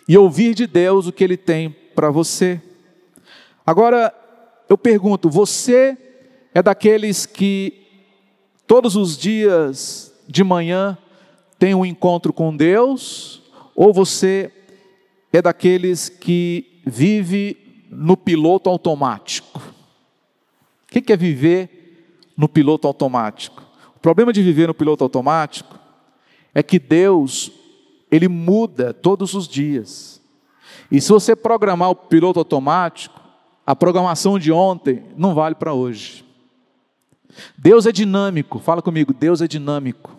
E 0.08 0.18
ouvir 0.18 0.54
de 0.54 0.66
Deus 0.66 1.08
o 1.08 1.12
que 1.12 1.24
Ele 1.24 1.36
tem 1.38 1.76
para 1.94 2.10
você. 2.10 2.62
Agora, 3.66 4.14
eu 4.70 4.78
pergunto: 4.78 5.30
você 5.30 5.98
é 6.54 6.62
daqueles 6.62 7.26
que 7.26 7.87
todos 8.68 8.98
os 8.98 9.18
dias 9.18 10.14
de 10.28 10.44
manhã 10.44 10.98
tem 11.58 11.74
um 11.74 11.86
encontro 11.86 12.34
com 12.34 12.56
Deus, 12.56 13.42
ou 13.74 13.94
você 13.94 14.52
é 15.32 15.42
daqueles 15.42 16.10
que 16.10 16.82
vive 16.86 17.86
no 17.90 18.18
piloto 18.18 18.70
automático? 18.70 19.60
O 19.60 21.02
que 21.02 21.12
é 21.12 21.18
viver 21.18 22.28
no 22.36 22.48
piloto 22.48 22.88
automático? 22.88 23.64
O 23.96 24.00
problema 24.00 24.32
de 24.34 24.44
viver 24.44 24.68
no 24.68 24.74
piloto 24.74 25.04
automático 25.04 25.80
é 26.54 26.62
que 26.62 26.78
Deus, 26.78 27.52
Ele 28.12 28.28
muda 28.28 28.94
todos 28.94 29.34
os 29.34 29.48
dias. 29.48 30.22
E 30.92 31.00
se 31.02 31.10
você 31.10 31.36
programar 31.36 31.90
o 31.90 31.96
piloto 31.96 32.40
automático, 32.40 33.20
a 33.66 33.76
programação 33.76 34.40
de 34.40 34.52
ontem 34.52 35.04
não 35.18 35.34
vale 35.34 35.56
para 35.56 35.74
hoje. 35.74 36.27
Deus 37.58 37.86
é 37.86 37.92
dinâmico, 37.92 38.60
fala 38.60 38.82
comigo, 38.82 39.14
Deus 39.14 39.42
é 39.42 39.48
dinâmico. 39.48 40.18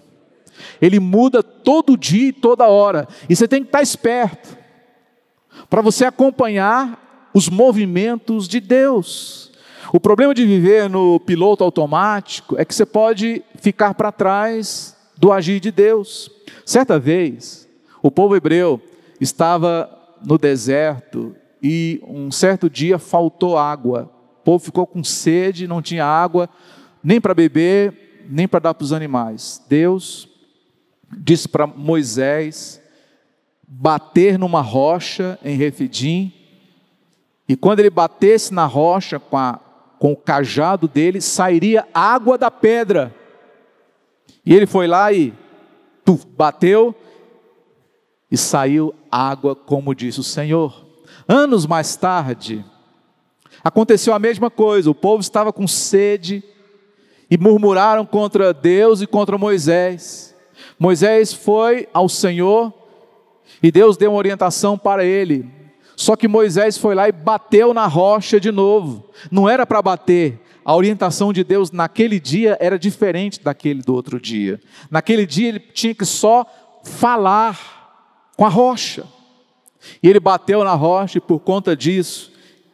Ele 0.81 0.99
muda 0.99 1.43
todo 1.43 1.97
dia 1.97 2.29
e 2.29 2.33
toda 2.33 2.69
hora. 2.69 3.07
E 3.29 3.37
você 3.37 3.47
tem 3.47 3.63
que 3.63 3.69
estar 3.69 3.83
esperto 3.83 4.57
para 5.69 5.83
você 5.83 6.05
acompanhar 6.05 7.31
os 7.35 7.49
movimentos 7.49 8.49
de 8.49 8.61
Deus. 8.61 9.53
O 9.93 10.01
problema 10.01 10.35
de 10.35 10.45
viver 10.45 10.89
no 10.89 11.19
piloto 11.21 11.65
automático 11.65 12.57
é 12.59 12.65
que 12.65 12.75
você 12.75 12.85
pode 12.85 13.43
ficar 13.57 13.95
para 13.95 14.13
trás 14.13 14.97
do 15.17 15.33
agir 15.33 15.61
de 15.61 15.71
Deus. 15.71 16.31
Certa 16.65 16.99
vez, 16.99 17.69
o 18.03 18.11
povo 18.11 18.37
hebreu 18.37 18.81
estava 19.21 19.91
no 20.25 20.37
deserto 20.37 21.35
e 21.63 22.03
um 22.07 22.31
certo 22.31 22.69
dia 22.69 22.99
faltou 22.99 23.57
água. 23.57 24.11
O 24.41 24.45
povo 24.45 24.65
ficou 24.65 24.87
com 24.87 25.03
sede, 25.03 25.67
não 25.67 25.83
tinha 25.83 26.05
água 26.05 26.49
nem 27.03 27.21
para 27.21 27.35
beber, 27.35 28.27
nem 28.29 28.47
para 28.47 28.61
dar 28.61 28.75
para 28.75 28.85
os 28.85 28.93
animais. 28.93 29.65
Deus 29.69 30.29
disse 31.11 31.49
para 31.49 31.67
Moisés 31.67 32.81
bater 33.67 34.39
numa 34.39 34.61
rocha 34.61 35.39
em 35.45 35.57
Refidim, 35.57 36.33
e 37.49 37.57
quando 37.57 37.81
ele 37.81 37.91
batesse 37.91 38.53
na 38.53 38.67
rocha 38.67 39.19
com, 39.19 39.37
a, 39.37 39.59
com 39.99 40.13
o 40.13 40.17
cajado 40.17 40.87
dele, 40.87 41.21
sairia 41.21 41.87
água 41.95 42.37
da 42.37 42.51
pedra. 42.51 43.15
E 44.45 44.55
ele 44.55 44.67
foi 44.67 44.87
lá 44.87 45.13
e 45.13 45.33
tuf, 46.05 46.27
bateu, 46.27 46.95
e 48.31 48.37
saiu 48.37 48.95
água, 49.11 49.57
como 49.57 49.95
disse 49.95 50.21
o 50.21 50.23
Senhor. 50.23 50.87
Anos 51.27 51.67
mais 51.67 51.97
tarde, 51.97 52.65
aconteceu 53.65 54.15
a 54.15 54.19
mesma 54.19 54.51
coisa, 54.51 54.91
o 54.91 54.95
povo 54.95 55.21
estava 55.21 55.53
com 55.53 55.67
sede, 55.67 56.43
e 57.31 57.37
murmuraram 57.37 58.07
contra 58.07 58.53
Deus 58.53 59.01
e 59.03 59.07
contra 59.07 59.37
Moisés. 59.37 60.35
Moisés 60.79 61.33
foi 61.33 61.89
ao 61.93 62.09
Senhor 62.09 62.73
e 63.63 63.71
Deus 63.71 63.97
deu 63.97 64.13
uma 64.13 64.19
orientação 64.19 64.79
para 64.79 65.05
ele. 65.05 65.49
Só 65.97 66.15
que 66.15 66.29
Moisés 66.29 66.79
foi 66.79 66.95
lá 66.95 67.09
e 67.09 67.13
bateu 67.13 67.75
na 67.75 67.87
rocha 67.87 68.39
de 68.39 68.53
novo. 68.53 69.11
Não 69.31 69.49
era 69.49 69.67
para 69.67 69.83
bater. 69.83 70.41
A 70.65 70.77
orientação 70.77 71.33
de 71.33 71.43
Deus 71.43 71.71
naquele 71.73 72.21
dia 72.21 72.57
era 72.61 72.79
diferente 72.79 73.43
daquele 73.43 73.83
do 73.83 73.95
outro 73.95 74.21
dia. 74.21 74.61
Naquele 74.91 75.27
dia 75.27 75.49
ele 75.49 75.59
tinha 75.59 75.95
que 75.95 76.05
só 76.05 76.47
falar 76.85 78.31
com 78.37 78.45
a 78.45 78.49
rocha. 78.49 79.05
E 80.03 80.09
ele 80.09 80.21
bateu 80.21 80.63
na 80.63 80.75
rocha 80.75 81.19
e 81.19 81.21
por 81.21 81.41
conta 81.41 81.77
disso 81.77 82.33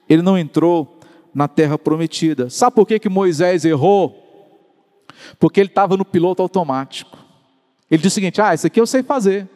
ele 0.08 0.22
não 0.22 0.36
entrou 0.36 0.98
na 1.34 1.48
terra 1.48 1.78
prometida. 1.78 2.50
Sabe 2.50 2.76
por 2.76 2.86
que, 2.86 2.98
que 2.98 3.08
Moisés 3.08 3.64
errou? 3.64 4.23
Porque 5.38 5.61
ele 5.61 5.68
estava 5.68 5.96
no 5.96 6.05
piloto 6.05 6.42
automático. 6.42 7.18
Ele 7.90 8.03
disse 8.03 8.14
o 8.14 8.16
seguinte: 8.16 8.40
Ah, 8.40 8.55
isso 8.55 8.66
aqui 8.66 8.81
eu 8.81 8.87
sei 8.87 9.03
fazer. 9.03 9.48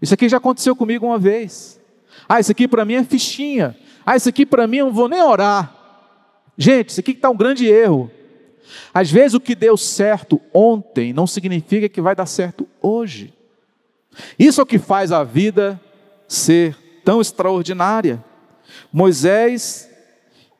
Isso 0.00 0.14
aqui 0.14 0.28
já 0.28 0.36
aconteceu 0.36 0.74
comigo 0.76 1.06
uma 1.06 1.18
vez. 1.18 1.80
Ah, 2.28 2.40
isso 2.40 2.52
aqui 2.52 2.68
para 2.68 2.84
mim 2.84 2.94
é 2.94 3.04
fichinha. 3.04 3.76
Ah, 4.04 4.16
isso 4.16 4.28
aqui 4.28 4.46
para 4.46 4.66
mim 4.66 4.78
eu 4.78 4.86
não 4.86 4.92
vou 4.92 5.08
nem 5.08 5.22
orar. 5.22 5.74
Gente, 6.56 6.90
isso 6.90 7.00
aqui 7.00 7.12
está 7.12 7.30
um 7.30 7.36
grande 7.36 7.66
erro. 7.66 8.10
Às 8.92 9.10
vezes 9.10 9.34
o 9.34 9.40
que 9.40 9.54
deu 9.54 9.76
certo 9.76 10.40
ontem 10.52 11.12
não 11.12 11.26
significa 11.26 11.88
que 11.88 12.00
vai 12.00 12.14
dar 12.14 12.26
certo 12.26 12.68
hoje. 12.80 13.32
Isso 14.38 14.60
é 14.60 14.62
o 14.62 14.66
que 14.66 14.78
faz 14.78 15.12
a 15.12 15.22
vida 15.22 15.80
ser 16.26 16.76
tão 17.04 17.20
extraordinária. 17.20 18.22
Moisés, 18.92 19.88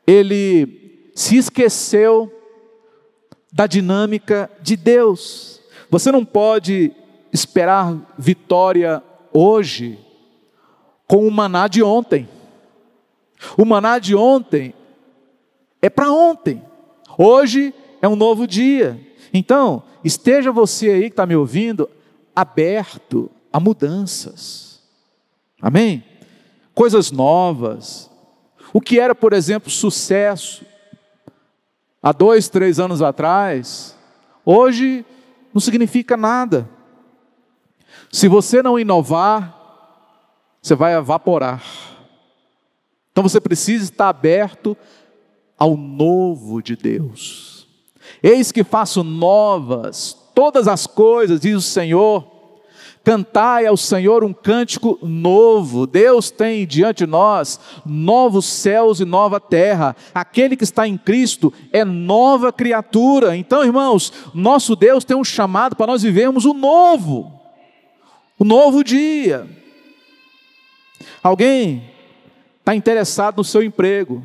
ele 0.07 1.11
se 1.15 1.37
esqueceu 1.37 2.33
da 3.53 3.67
dinâmica 3.67 4.51
de 4.61 4.77
Deus. 4.77 5.61
Você 5.91 6.13
não 6.13 6.25
pode 6.25 6.93
esperar 7.33 7.97
vitória 8.19 9.03
hoje 9.33 9.99
com 11.07 11.27
o 11.27 11.31
maná 11.31 11.69
de 11.69 11.83
ontem. 11.83 12.29
O 13.57 13.65
maná 13.65 13.99
de 13.99 14.15
ontem 14.15 14.75
é 15.81 15.89
para 15.89 16.13
ontem. 16.13 16.63
Hoje 17.17 17.75
é 18.03 18.09
um 18.09 18.17
novo 18.17 18.47
dia. 18.47 19.01
Então, 19.33 19.83
esteja 20.05 20.53
você 20.53 20.91
aí 20.91 21.03
que 21.03 21.09
está 21.09 21.27
me 21.27 21.37
ouvindo, 21.37 21.89
aberto 22.35 23.31
a 23.53 23.59
mudanças. 23.59 24.81
Amém? 25.61 26.05
Coisas 26.75 27.11
novas. 27.11 28.11
O 28.73 28.81
que 28.81 29.01
era, 29.01 29.15
por 29.15 29.33
exemplo, 29.33 29.71
sucesso 29.71 30.65
há 32.03 32.13
dois, 32.13 32.49
três 32.49 32.79
anos 32.79 33.03
atrás, 33.03 33.97
hoje 34.45 35.05
não 35.53 35.61
significa 35.61 36.17
nada. 36.17 36.69
Se 38.11 38.29
você 38.29 38.63
não 38.63 38.79
inovar, 38.79 39.55
você 40.63 40.75
vai 40.75 40.95
evaporar. 40.95 41.63
Então 43.11 43.23
você 43.23 43.41
precisa 43.41 43.85
estar 43.85 44.09
aberto 44.09 44.77
ao 45.59 45.77
novo 45.77 46.63
de 46.63 46.77
Deus. 46.77 47.67
Eis 48.23 48.53
que 48.53 48.63
faço 48.65 49.03
novas 49.03 50.17
todas 50.35 50.69
as 50.69 50.87
coisas, 50.87 51.41
diz 51.41 51.57
o 51.57 51.61
Senhor. 51.61 52.38
Cantai 53.09 53.65
ao 53.65 53.75
Senhor 53.75 54.23
um 54.23 54.35
cântico 54.35 54.99
novo. 55.01 55.87
Deus 55.87 56.31
tem 56.31 56.67
diante 56.67 57.07
de 57.07 57.07
nós 57.07 57.59
novos 57.87 58.45
céus 58.45 59.01
e 59.01 59.07
nova 59.07 59.41
terra. 59.41 59.97
Aquele 60.15 60.55
que 60.55 60.65
está 60.65 60.87
em 60.87 60.99
Cristo 60.99 61.51
é 61.73 61.87
nova 61.87 62.53
criatura. 62.53 63.35
Então, 63.35 63.65
irmãos, 63.65 64.13
nosso 64.35 64.77
Deus 64.77 65.07
tem 65.07 65.17
um 65.17 65.25
chamado 65.25 65.75
para 65.75 65.87
nós 65.87 66.03
vivermos 66.03 66.45
o 66.45 66.53
novo, 66.53 67.33
o 68.39 68.45
novo 68.45 68.85
dia. 68.85 69.49
Alguém 71.23 71.91
está 72.59 72.75
interessado 72.75 73.39
no 73.39 73.45
seu 73.45 73.63
emprego, 73.63 74.23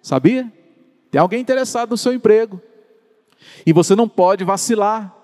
sabia? 0.00 0.50
Tem 1.10 1.20
alguém 1.20 1.42
interessado 1.42 1.90
no 1.90 1.98
seu 1.98 2.14
emprego. 2.14 2.62
E 3.66 3.74
você 3.74 3.94
não 3.94 4.08
pode 4.08 4.42
vacilar. 4.42 5.15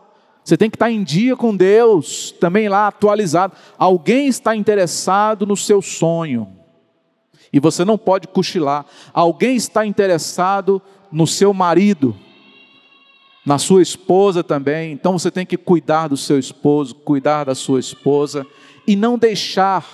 Você 0.45 0.57
tem 0.57 0.69
que 0.69 0.77
estar 0.77 0.91
em 0.91 1.05
dia 1.05 1.37
com 1.37 1.57
Deus, 1.57 2.33
também 2.41 2.69
lá 2.69 2.89
atualizado. 2.89 3.55
Alguém 3.79 4.27
está 4.27 4.57
interessado 4.57 5.47
no 5.47 5.57
seu 5.57 5.81
sonho. 5.81 6.49
E 7.53 7.61
você 7.61 7.85
não 7.85 7.97
pode 7.97 8.27
cochilar. 8.27 8.85
Alguém 9.13 9.57
está 9.57 9.87
interessado 9.87 10.83
no 11.13 11.27
seu 11.27 11.53
marido, 11.53 12.17
na 13.47 13.59
sua 13.59 13.83
esposa 13.83 14.43
também. 14.43 14.93
Então 14.93 15.19
você 15.19 15.31
tem 15.31 15.47
que 15.47 15.57
cuidar 15.57 16.09
do 16.09 16.17
seu 16.17 16.39
esposo, 16.39 16.95
cuidar 16.95 17.45
da 17.45 17.55
sua 17.55 17.79
esposa 17.79 18.45
e 18.87 18.97
não 18.97 19.19
deixar 19.19 19.87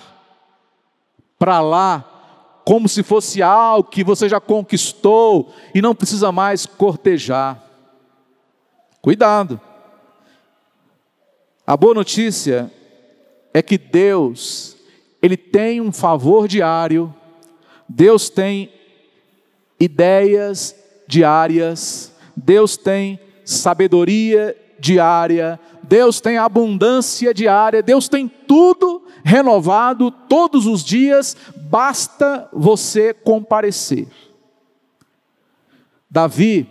para 1.39 1.61
lá 1.61 2.05
como 2.65 2.89
se 2.89 3.03
fosse 3.03 3.43
algo 3.43 3.89
que 3.89 4.05
você 4.05 4.29
já 4.29 4.41
conquistou 4.41 5.53
e 5.75 5.83
não 5.83 5.95
precisa 5.95 6.31
mais 6.31 6.65
cortejar. 6.65 7.63
Cuidado. 9.01 9.61
A 11.69 11.77
boa 11.77 11.93
notícia 11.93 12.73
é 13.53 13.61
que 13.61 13.77
Deus, 13.77 14.75
Ele 15.21 15.37
tem 15.37 15.83
um 15.83 15.93
favor 15.93 16.49
diário, 16.49 17.15
Deus 17.87 18.31
tem 18.31 18.73
ideias 19.79 20.75
diárias, 21.07 22.11
Deus 22.35 22.79
tem 22.79 23.21
sabedoria 23.45 24.57
diária, 24.81 25.61
Deus 25.83 26.23
tem 26.23 26.39
abundância 26.39 27.35
diária, 27.35 27.83
Deus 27.83 28.09
tem 28.09 28.27
tudo 28.27 29.07
renovado 29.23 30.11
todos 30.11 30.65
os 30.65 30.83
dias, 30.83 31.37
basta 31.55 32.49
você 32.51 33.13
comparecer. 33.13 34.09
Davi, 36.11 36.67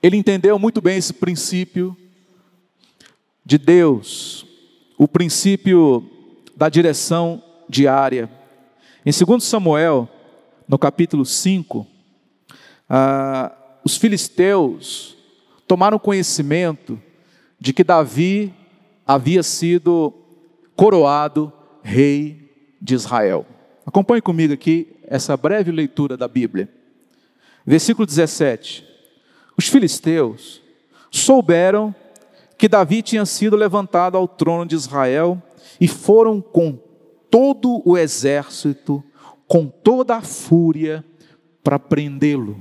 ele 0.00 0.16
entendeu 0.16 0.60
muito 0.60 0.80
bem 0.80 0.96
esse 0.96 1.12
princípio 1.12 1.96
de 3.50 3.58
Deus, 3.58 4.46
o 4.96 5.08
princípio 5.08 6.08
da 6.56 6.68
direção 6.68 7.42
diária. 7.68 8.30
Em 9.04 9.10
2 9.10 9.42
Samuel, 9.42 10.08
no 10.68 10.78
capítulo 10.78 11.26
5, 11.26 11.84
ah, 12.88 13.50
os 13.84 13.96
filisteus 13.96 15.16
tomaram 15.66 15.98
conhecimento 15.98 16.96
de 17.58 17.72
que 17.72 17.82
Davi 17.82 18.54
havia 19.04 19.42
sido 19.42 20.14
coroado 20.76 21.52
rei 21.82 22.48
de 22.80 22.94
Israel. 22.94 23.44
Acompanhe 23.84 24.22
comigo 24.22 24.54
aqui 24.54 24.96
essa 25.02 25.36
breve 25.36 25.72
leitura 25.72 26.16
da 26.16 26.28
Bíblia. 26.28 26.68
Versículo 27.66 28.06
17. 28.06 28.86
Os 29.58 29.66
filisteus 29.66 30.62
souberam 31.10 31.92
que 32.60 32.68
Davi 32.68 33.00
tinha 33.00 33.24
sido 33.24 33.56
levantado 33.56 34.18
ao 34.18 34.28
trono 34.28 34.66
de 34.66 34.74
Israel 34.74 35.42
e 35.80 35.88
foram 35.88 36.42
com 36.42 36.78
todo 37.30 37.80
o 37.88 37.96
exército, 37.96 39.02
com 39.48 39.66
toda 39.66 40.16
a 40.16 40.20
fúria, 40.20 41.02
para 41.64 41.78
prendê-lo. 41.78 42.60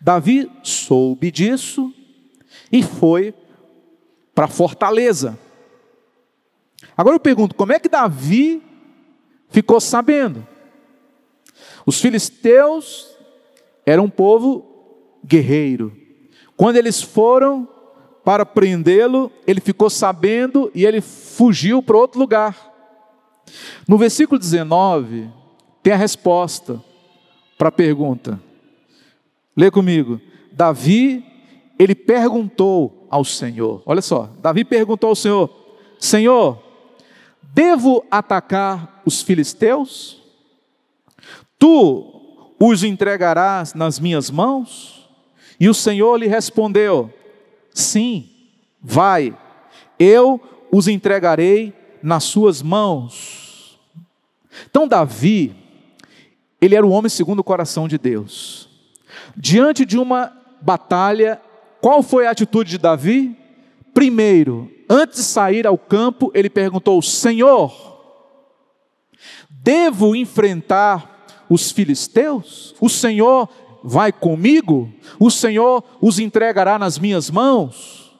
Davi 0.00 0.50
soube 0.62 1.30
disso 1.30 1.92
e 2.72 2.82
foi 2.82 3.34
para 4.34 4.46
a 4.46 4.48
fortaleza. 4.48 5.38
Agora 6.96 7.16
eu 7.16 7.20
pergunto: 7.20 7.54
como 7.54 7.74
é 7.74 7.78
que 7.78 7.90
Davi 7.90 8.62
ficou 9.50 9.80
sabendo? 9.82 10.46
Os 11.84 12.00
filisteus 12.00 13.14
eram 13.84 14.04
um 14.04 14.10
povo 14.10 15.18
guerreiro. 15.22 15.94
Quando 16.56 16.76
eles 16.76 17.02
foram 17.02 17.75
para 18.26 18.44
prendê-lo, 18.44 19.30
ele 19.46 19.60
ficou 19.60 19.88
sabendo 19.88 20.68
e 20.74 20.84
ele 20.84 21.00
fugiu 21.00 21.80
para 21.80 21.96
outro 21.96 22.18
lugar. 22.18 22.74
No 23.86 23.96
versículo 23.96 24.36
19, 24.36 25.30
tem 25.80 25.92
a 25.92 25.96
resposta 25.96 26.82
para 27.56 27.68
a 27.68 27.72
pergunta. 27.72 28.40
Lê 29.56 29.70
comigo. 29.70 30.20
Davi, 30.50 31.24
ele 31.78 31.94
perguntou 31.94 33.06
ao 33.08 33.24
Senhor. 33.24 33.80
Olha 33.86 34.02
só, 34.02 34.28
Davi 34.42 34.64
perguntou 34.64 35.10
ao 35.10 35.14
Senhor: 35.14 35.48
Senhor, 35.96 36.60
devo 37.54 38.04
atacar 38.10 39.02
os 39.06 39.22
filisteus? 39.22 40.20
Tu 41.56 42.04
os 42.58 42.82
entregarás 42.82 43.72
nas 43.72 44.00
minhas 44.00 44.32
mãos? 44.32 45.08
E 45.60 45.68
o 45.68 45.74
Senhor 45.74 46.16
lhe 46.16 46.26
respondeu: 46.26 47.14
Sim, 47.76 48.30
vai, 48.82 49.36
eu 49.98 50.40
os 50.72 50.88
entregarei 50.88 51.74
nas 52.02 52.24
suas 52.24 52.62
mãos. 52.62 53.78
Então, 54.64 54.88
Davi, 54.88 55.54
ele 56.58 56.74
era 56.74 56.86
o 56.86 56.90
homem 56.90 57.10
segundo 57.10 57.40
o 57.40 57.44
coração 57.44 57.86
de 57.86 57.98
Deus. 57.98 58.66
Diante 59.36 59.84
de 59.84 59.98
uma 59.98 60.32
batalha, 60.62 61.38
qual 61.78 62.02
foi 62.02 62.26
a 62.26 62.30
atitude 62.30 62.70
de 62.70 62.78
Davi? 62.78 63.36
Primeiro, 63.92 64.72
antes 64.88 65.18
de 65.18 65.24
sair 65.26 65.66
ao 65.66 65.76
campo, 65.76 66.30
ele 66.32 66.48
perguntou: 66.48 67.02
Senhor, 67.02 67.74
devo 69.50 70.16
enfrentar 70.16 71.26
os 71.46 71.70
filisteus? 71.70 72.74
O 72.80 72.88
Senhor 72.88 73.50
vai 73.86 74.12
comigo? 74.12 74.92
O 75.16 75.30
Senhor 75.30 75.82
os 76.00 76.18
entregará 76.18 76.76
nas 76.76 76.98
minhas 76.98 77.30
mãos? 77.30 78.12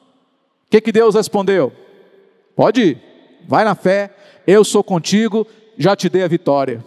O 0.65 0.69
que, 0.71 0.79
que 0.79 0.93
Deus 0.93 1.13
respondeu? 1.13 1.73
Pode 2.55 2.81
ir, 2.81 3.01
vai 3.45 3.65
na 3.65 3.75
fé, 3.75 4.15
eu 4.47 4.63
sou 4.63 4.81
contigo, 4.81 5.45
já 5.77 5.93
te 5.93 6.07
dei 6.07 6.23
a 6.23 6.27
vitória. 6.27 6.83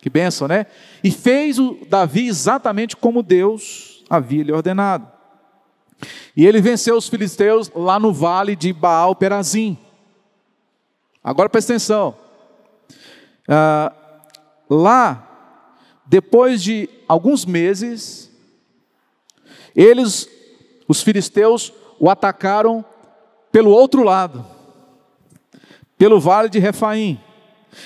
Que 0.00 0.10
benção, 0.10 0.46
né? 0.46 0.66
E 1.02 1.10
fez 1.10 1.58
o 1.58 1.78
Davi 1.88 2.26
exatamente 2.26 2.96
como 2.96 3.22
Deus 3.22 4.04
havia 4.10 4.44
lhe 4.44 4.52
ordenado. 4.52 5.10
E 6.36 6.46
ele 6.46 6.60
venceu 6.60 6.96
os 6.96 7.08
filisteus 7.08 7.70
lá 7.74 7.98
no 7.98 8.12
vale 8.12 8.54
de 8.54 8.72
Baal 8.72 9.16
Perazim. 9.16 9.78
Agora 11.24 11.48
presta 11.48 11.72
atenção. 11.72 12.14
Ah, 13.48 13.92
lá 14.68 15.31
depois 16.06 16.62
de 16.62 16.88
alguns 17.08 17.44
meses, 17.44 18.30
eles, 19.74 20.28
os 20.88 21.02
filisteus, 21.02 21.72
o 21.98 22.10
atacaram 22.10 22.84
pelo 23.50 23.70
outro 23.70 24.02
lado, 24.02 24.44
pelo 25.96 26.18
vale 26.20 26.48
de 26.48 26.58
Refaim. 26.58 27.20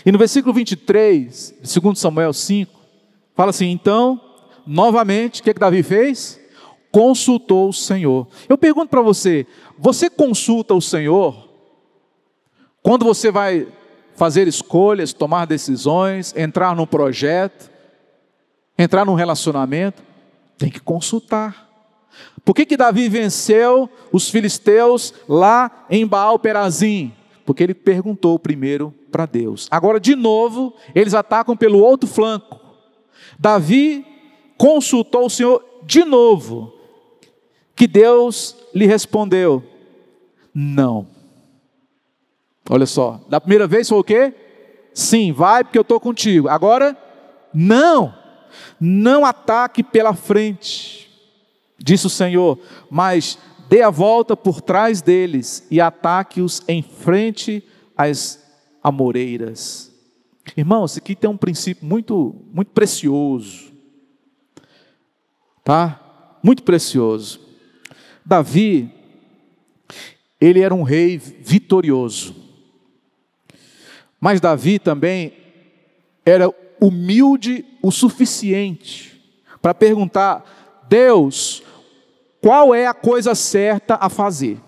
E 0.05 0.11
no 0.11 0.18
versículo 0.18 0.55
23, 0.55 1.55
de 1.62 1.81
2 1.81 1.98
Samuel 1.98 2.33
5, 2.33 2.72
fala 3.35 3.50
assim: 3.50 3.70
então, 3.70 4.20
novamente, 4.66 5.40
o 5.40 5.44
que, 5.44 5.55
que 5.55 5.61
Davi 5.61 5.83
fez? 5.83 6.40
Consultou 6.90 7.68
o 7.68 7.72
Senhor. 7.72 8.26
Eu 8.48 8.57
pergunto 8.57 8.88
para 8.88 9.02
você: 9.02 9.46
você 9.79 10.09
consulta 10.09 10.74
o 10.74 10.81
Senhor 10.81 11.46
quando 12.83 13.05
você 13.05 13.31
vai 13.31 13.68
fazer 14.14 14.48
escolhas, 14.48 15.12
tomar 15.12 15.44
decisões, 15.44 16.35
entrar 16.37 16.74
num 16.74 16.87
projeto? 16.87 17.75
Entrar 18.78 19.04
num 19.04 19.14
relacionamento, 19.14 20.02
tem 20.58 20.70
que 20.70 20.80
consultar. 20.80 21.66
Por 22.44 22.54
que, 22.54 22.64
que 22.64 22.76
Davi 22.76 23.08
venceu 23.08 23.90
os 24.12 24.30
filisteus 24.30 25.12
lá 25.28 25.86
em 25.90 26.06
Baal 26.06 26.38
Perazim? 26.38 27.12
Porque 27.44 27.62
ele 27.62 27.74
perguntou 27.74 28.38
primeiro 28.38 28.94
para 29.10 29.26
Deus. 29.26 29.66
Agora, 29.70 30.00
de 30.00 30.14
novo, 30.14 30.74
eles 30.94 31.14
atacam 31.14 31.56
pelo 31.56 31.78
outro 31.78 32.08
flanco. 32.08 32.60
Davi 33.38 34.04
consultou 34.56 35.26
o 35.26 35.30
Senhor 35.30 35.64
de 35.84 36.04
novo. 36.04 36.72
Que 37.74 37.86
Deus 37.86 38.56
lhe 38.74 38.86
respondeu: 38.86 39.62
Não. 40.54 41.06
Olha 42.68 42.86
só, 42.86 43.20
da 43.28 43.40
primeira 43.40 43.66
vez 43.66 43.88
foi 43.88 43.98
o 43.98 44.04
quê? 44.04 44.34
Sim, 44.92 45.30
vai 45.32 45.62
porque 45.62 45.78
eu 45.78 45.82
estou 45.82 46.00
contigo. 46.00 46.48
Agora, 46.48 46.96
não. 47.52 48.14
Não 48.80 49.24
ataque 49.24 49.82
pela 49.82 50.14
frente, 50.14 51.10
disse 51.78 52.06
o 52.06 52.10
Senhor, 52.10 52.58
mas 52.90 53.38
dê 53.68 53.82
a 53.82 53.90
volta 53.90 54.36
por 54.36 54.60
trás 54.60 55.02
deles 55.02 55.66
e 55.70 55.80
ataque-os 55.80 56.62
em 56.68 56.82
frente 56.82 57.64
às 57.96 58.44
amoreiras. 58.82 59.92
Irmãos, 60.56 60.96
aqui 60.96 61.14
tem 61.14 61.28
um 61.28 61.36
princípio 61.36 61.84
muito, 61.86 62.36
muito 62.52 62.70
precioso, 62.70 63.72
tá? 65.64 66.38
Muito 66.42 66.62
precioso. 66.62 67.40
Davi, 68.24 68.90
ele 70.40 70.60
era 70.60 70.74
um 70.74 70.82
rei 70.82 71.18
vitorioso, 71.18 72.36
mas 74.20 74.40
Davi 74.40 74.78
também 74.78 75.32
era 76.24 76.52
humilde 76.80 77.64
o 77.87 77.92
suficiente 77.92 79.16
para 79.62 79.72
perguntar: 79.72 80.85
Deus, 80.88 81.62
qual 82.40 82.75
é 82.75 82.85
a 82.85 82.92
coisa 82.92 83.33
certa 83.33 83.94
a 83.94 84.09
fazer? 84.09 84.61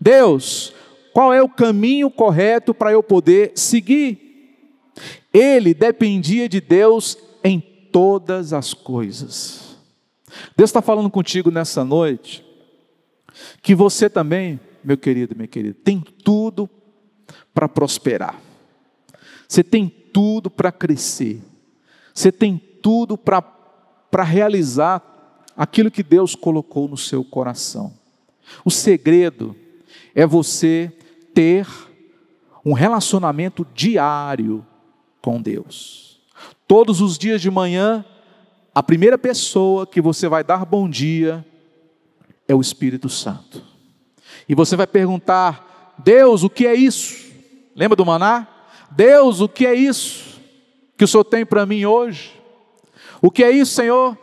Deus, 0.00 0.72
qual 1.12 1.34
é 1.34 1.42
o 1.42 1.48
caminho 1.48 2.08
correto 2.08 2.72
para 2.72 2.92
eu 2.92 3.02
poder 3.02 3.50
seguir? 3.56 4.54
Ele 5.34 5.74
dependia 5.74 6.48
de 6.48 6.60
Deus 6.60 7.18
em 7.42 7.58
todas 7.58 8.52
as 8.52 8.72
coisas. 8.72 9.76
Deus 10.56 10.70
está 10.70 10.80
falando 10.80 11.10
contigo 11.10 11.50
nessa 11.50 11.84
noite, 11.84 12.44
que 13.60 13.74
você 13.74 14.08
também, 14.08 14.60
meu 14.84 14.96
querido, 14.96 15.34
minha 15.34 15.48
querida, 15.48 15.76
tem 15.82 16.00
tudo 16.00 16.70
para 17.52 17.68
prosperar. 17.68 18.40
Você 19.48 19.64
tem 19.64 19.88
tudo 19.88 20.48
para 20.48 20.70
crescer, 20.70 21.42
você 22.20 22.30
tem 22.30 22.60
tudo 22.82 23.16
para 23.16 24.22
realizar 24.22 25.02
aquilo 25.56 25.90
que 25.90 26.02
Deus 26.02 26.34
colocou 26.34 26.86
no 26.86 26.96
seu 26.96 27.24
coração. 27.24 27.94
O 28.62 28.70
segredo 28.70 29.56
é 30.14 30.26
você 30.26 30.92
ter 31.32 31.66
um 32.64 32.74
relacionamento 32.74 33.66
diário 33.74 34.66
com 35.22 35.40
Deus. 35.40 36.20
Todos 36.68 37.00
os 37.00 37.16
dias 37.16 37.40
de 37.40 37.50
manhã, 37.50 38.04
a 38.74 38.82
primeira 38.82 39.16
pessoa 39.16 39.86
que 39.86 40.00
você 40.00 40.28
vai 40.28 40.44
dar 40.44 40.66
bom 40.66 40.88
dia 40.88 41.44
é 42.46 42.54
o 42.54 42.60
Espírito 42.60 43.08
Santo. 43.08 43.64
E 44.48 44.54
você 44.54 44.76
vai 44.76 44.86
perguntar: 44.86 45.94
Deus, 45.98 46.42
o 46.42 46.50
que 46.50 46.66
é 46.66 46.74
isso? 46.74 47.30
Lembra 47.74 47.96
do 47.96 48.04
maná? 48.04 48.46
Deus, 48.90 49.40
o 49.40 49.48
que 49.48 49.66
é 49.66 49.74
isso 49.74 50.29
que 51.00 51.04
o 51.04 51.08
Senhor 51.08 51.24
tem 51.24 51.46
para 51.46 51.64
mim 51.64 51.86
hoje? 51.86 52.38
O 53.22 53.30
que 53.30 53.42
é 53.42 53.50
isso, 53.50 53.72
Senhor, 53.72 54.18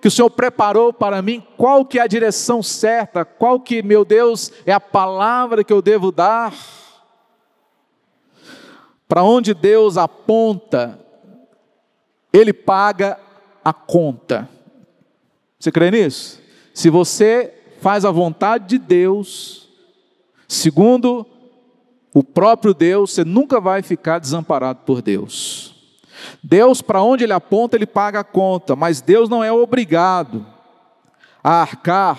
que 0.00 0.08
o 0.08 0.10
Senhor 0.10 0.30
preparou 0.30 0.90
para 0.90 1.20
mim? 1.20 1.46
Qual 1.58 1.84
que 1.84 1.98
é 1.98 2.02
a 2.02 2.06
direção 2.06 2.62
certa? 2.62 3.22
Qual 3.22 3.60
que, 3.60 3.82
meu 3.82 4.02
Deus, 4.02 4.50
é 4.64 4.72
a 4.72 4.80
palavra 4.80 5.62
que 5.62 5.70
eu 5.70 5.82
devo 5.82 6.10
dar? 6.10 6.54
Para 9.06 9.22
onde 9.22 9.52
Deus 9.52 9.98
aponta, 9.98 10.98
Ele 12.32 12.54
paga 12.54 13.20
a 13.62 13.74
conta. 13.74 14.48
Você 15.60 15.70
crê 15.70 15.90
nisso? 15.90 16.40
Se 16.72 16.88
você 16.88 17.52
faz 17.82 18.06
a 18.06 18.10
vontade 18.10 18.68
de 18.68 18.78
Deus, 18.78 19.68
segundo 20.48 21.26
o 22.14 22.24
próprio 22.24 22.72
Deus, 22.72 23.10
você 23.10 23.22
nunca 23.22 23.60
vai 23.60 23.82
ficar 23.82 24.18
desamparado 24.18 24.80
por 24.86 25.02
Deus. 25.02 25.71
Deus, 26.42 26.82
para 26.82 27.02
onde 27.02 27.24
Ele 27.24 27.32
aponta, 27.32 27.76
Ele 27.76 27.86
paga 27.86 28.20
a 28.20 28.24
conta, 28.24 28.76
mas 28.76 29.00
Deus 29.00 29.28
não 29.28 29.42
é 29.42 29.52
obrigado 29.52 30.46
a 31.42 31.60
arcar 31.62 32.18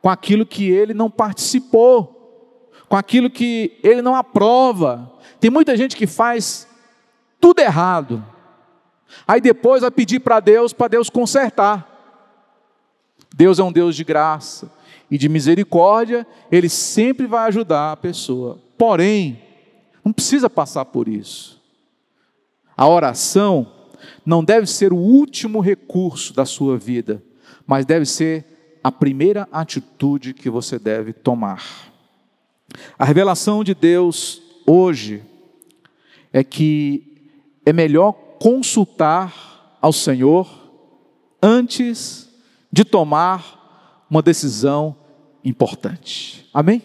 com 0.00 0.08
aquilo 0.08 0.44
que 0.44 0.70
Ele 0.70 0.92
não 0.92 1.10
participou, 1.10 2.70
com 2.88 2.96
aquilo 2.96 3.30
que 3.30 3.78
Ele 3.82 4.02
não 4.02 4.14
aprova. 4.14 5.12
Tem 5.38 5.50
muita 5.50 5.76
gente 5.76 5.96
que 5.96 6.06
faz 6.06 6.66
tudo 7.40 7.60
errado, 7.60 8.24
aí 9.26 9.40
depois 9.40 9.82
vai 9.82 9.90
pedir 9.90 10.20
para 10.20 10.40
Deus, 10.40 10.72
para 10.72 10.88
Deus 10.88 11.08
consertar. 11.08 11.88
Deus 13.34 13.58
é 13.58 13.62
um 13.62 13.72
Deus 13.72 13.96
de 13.96 14.04
graça 14.04 14.70
e 15.10 15.16
de 15.16 15.28
misericórdia, 15.28 16.26
Ele 16.50 16.68
sempre 16.68 17.26
vai 17.26 17.48
ajudar 17.48 17.92
a 17.92 17.96
pessoa. 17.96 18.58
Porém, 18.76 19.42
não 20.04 20.12
precisa 20.12 20.50
passar 20.50 20.84
por 20.84 21.06
isso. 21.06 21.61
A 22.76 22.88
oração 22.88 23.70
não 24.24 24.44
deve 24.44 24.66
ser 24.66 24.92
o 24.92 24.96
último 24.96 25.60
recurso 25.60 26.32
da 26.32 26.44
sua 26.44 26.76
vida, 26.76 27.22
mas 27.66 27.84
deve 27.84 28.06
ser 28.06 28.78
a 28.82 28.90
primeira 28.90 29.48
atitude 29.52 30.34
que 30.34 30.50
você 30.50 30.78
deve 30.78 31.12
tomar. 31.12 31.92
A 32.98 33.04
revelação 33.04 33.62
de 33.62 33.74
Deus 33.74 34.42
hoje 34.66 35.22
é 36.32 36.42
que 36.42 37.30
é 37.64 37.72
melhor 37.72 38.12
consultar 38.40 39.76
ao 39.80 39.92
Senhor 39.92 40.48
antes 41.42 42.28
de 42.72 42.84
tomar 42.84 44.06
uma 44.08 44.22
decisão 44.22 44.96
importante. 45.44 46.48
Amém? 46.52 46.82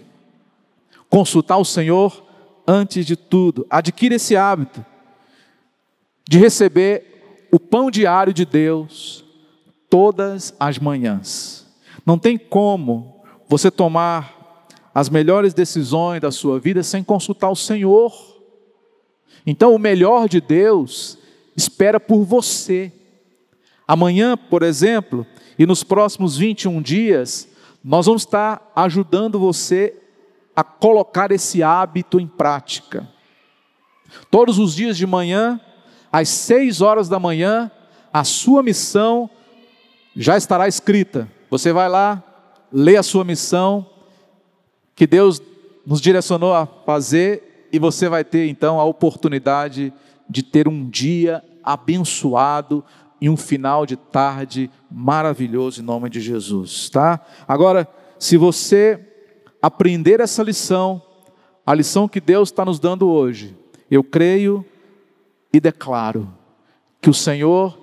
Consultar 1.10 1.58
o 1.58 1.66
Senhor 1.66 2.24
antes 2.68 3.06
de 3.06 3.16
tudo. 3.16 3.66
Adquira 3.70 4.16
esse 4.16 4.36
hábito 4.36 4.86
de 6.28 6.38
receber 6.38 7.48
o 7.52 7.60
pão 7.60 7.90
diário 7.90 8.34
de 8.34 8.46
Deus 8.46 9.24
todas 9.90 10.54
as 10.60 10.78
manhãs. 10.78 11.66
Não 12.06 12.18
tem 12.18 12.38
como 12.38 13.24
você 13.48 13.72
tomar 13.72 14.66
as 14.94 15.10
melhores 15.10 15.54
decisões 15.54 16.20
da 16.20 16.32
sua 16.32 16.60
vida 16.60 16.84
sem 16.84 17.04
consultar 17.04 17.50
o 17.50 17.56
Senhor. 17.56 18.12
Então, 19.46 19.74
o 19.74 19.80
melhor 19.80 20.28
de 20.28 20.42
Deus 20.42 21.18
espera 21.56 22.00
por 22.00 22.24
você. 22.24 22.92
Amanhã, 23.88 24.36
por 24.36 24.64
exemplo, 24.64 25.26
e 25.58 25.66
nos 25.66 25.84
próximos 25.84 26.36
21 26.36 26.82
dias, 26.82 27.48
nós 27.84 28.06
vamos 28.06 28.24
estar 28.24 28.72
ajudando 28.76 29.40
você 29.40 29.96
a 30.56 30.64
colocar 30.64 31.32
esse 31.32 31.64
hábito 31.64 32.20
em 32.20 32.28
prática. 32.28 33.08
Todos 34.30 34.60
os 34.60 34.76
dias 34.76 34.98
de 34.98 35.06
manhã, 35.06 35.62
às 36.12 36.30
6 36.30 36.82
horas 36.82 37.10
da 37.10 37.20
manhã, 37.20 37.72
a 38.12 38.24
sua 38.24 38.64
missão 38.64 39.30
já 40.16 40.38
estará 40.38 40.68
escrita. 40.68 41.28
Você 41.50 41.72
vai 41.72 41.88
lá, 41.90 42.24
lê 42.72 42.98
a 42.98 43.04
sua 43.04 43.24
missão, 43.24 43.86
que 44.96 45.06
Deus 45.06 45.42
nos 45.86 46.02
direcionou 46.02 46.54
a 46.54 46.66
fazer, 46.66 47.70
e 47.72 47.80
você 47.80 48.10
vai 48.10 48.24
ter 48.24 48.48
então 48.48 48.80
a 48.80 48.84
oportunidade 48.84 49.94
de 50.30 50.44
ter 50.44 50.68
um 50.68 50.90
dia 50.90 51.44
abençoado, 51.64 52.84
e 53.20 53.30
um 53.30 53.38
final 53.38 53.86
de 53.86 53.96
tarde 53.96 54.70
maravilhoso 54.92 55.82
em 55.82 55.84
nome 55.84 56.10
de 56.10 56.22
Jesus, 56.22 56.90
tá? 56.90 57.20
Agora, 57.48 57.88
se 58.20 58.38
você 58.38 59.00
aprender 59.62 60.20
essa 60.20 60.44
lição, 60.44 61.02
a 61.66 61.74
lição 61.74 62.08
que 62.08 62.22
Deus 62.22 62.50
está 62.50 62.64
nos 62.64 62.80
dando 62.80 63.10
hoje, 63.10 63.56
eu 63.90 64.04
creio 64.04 64.64
e 65.58 65.60
declaro 65.60 66.32
que 67.02 67.10
o 67.10 67.14
Senhor 67.14 67.78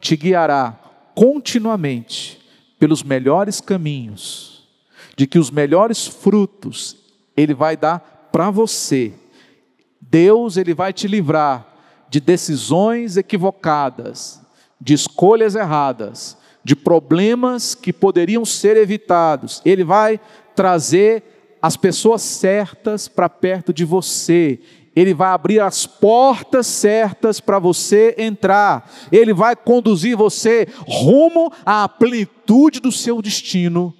te 0.00 0.16
guiará 0.16 0.76
continuamente 1.14 2.40
pelos 2.78 3.02
melhores 3.02 3.60
caminhos, 3.60 4.68
de 5.16 5.26
que 5.26 5.38
os 5.38 5.50
melhores 5.50 6.06
frutos 6.06 6.96
Ele 7.36 7.54
vai 7.54 7.76
dar 7.76 8.28
para 8.32 8.50
você. 8.50 9.12
Deus, 10.00 10.56
Ele 10.56 10.74
vai 10.74 10.92
te 10.92 11.06
livrar 11.06 11.66
de 12.08 12.18
decisões 12.18 13.16
equivocadas, 13.16 14.40
de 14.80 14.94
escolhas 14.94 15.54
erradas, 15.54 16.36
de 16.64 16.74
problemas 16.74 17.76
que 17.76 17.92
poderiam 17.92 18.44
ser 18.44 18.76
evitados. 18.76 19.62
Ele 19.64 19.84
vai 19.84 20.18
trazer 20.56 21.58
as 21.62 21.76
pessoas 21.76 22.22
certas 22.22 23.06
para 23.06 23.28
perto 23.28 23.72
de 23.72 23.84
você. 23.84 24.58
Ele 24.94 25.14
vai 25.14 25.28
abrir 25.28 25.60
as 25.60 25.86
portas 25.86 26.66
certas 26.66 27.40
para 27.40 27.58
você 27.58 28.14
entrar. 28.18 28.90
Ele 29.12 29.32
vai 29.32 29.54
conduzir 29.54 30.16
você 30.16 30.66
rumo 30.86 31.52
à 31.64 31.88
plenitude 31.88 32.80
do 32.80 32.90
seu 32.90 33.22
destino, 33.22 33.94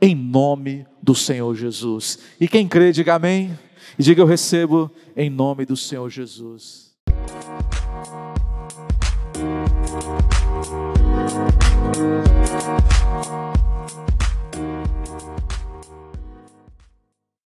em 0.00 0.14
nome 0.14 0.86
do 1.02 1.14
Senhor 1.14 1.54
Jesus. 1.54 2.18
E 2.40 2.46
quem 2.46 2.68
crê, 2.68 2.92
diga 2.92 3.14
amém. 3.14 3.58
E 3.98 4.02
diga 4.02 4.22
eu 4.22 4.26
recebo 4.26 4.90
em 5.16 5.30
nome 5.30 5.64
do 5.64 5.76
Senhor 5.76 6.08
Jesus. 6.08 6.88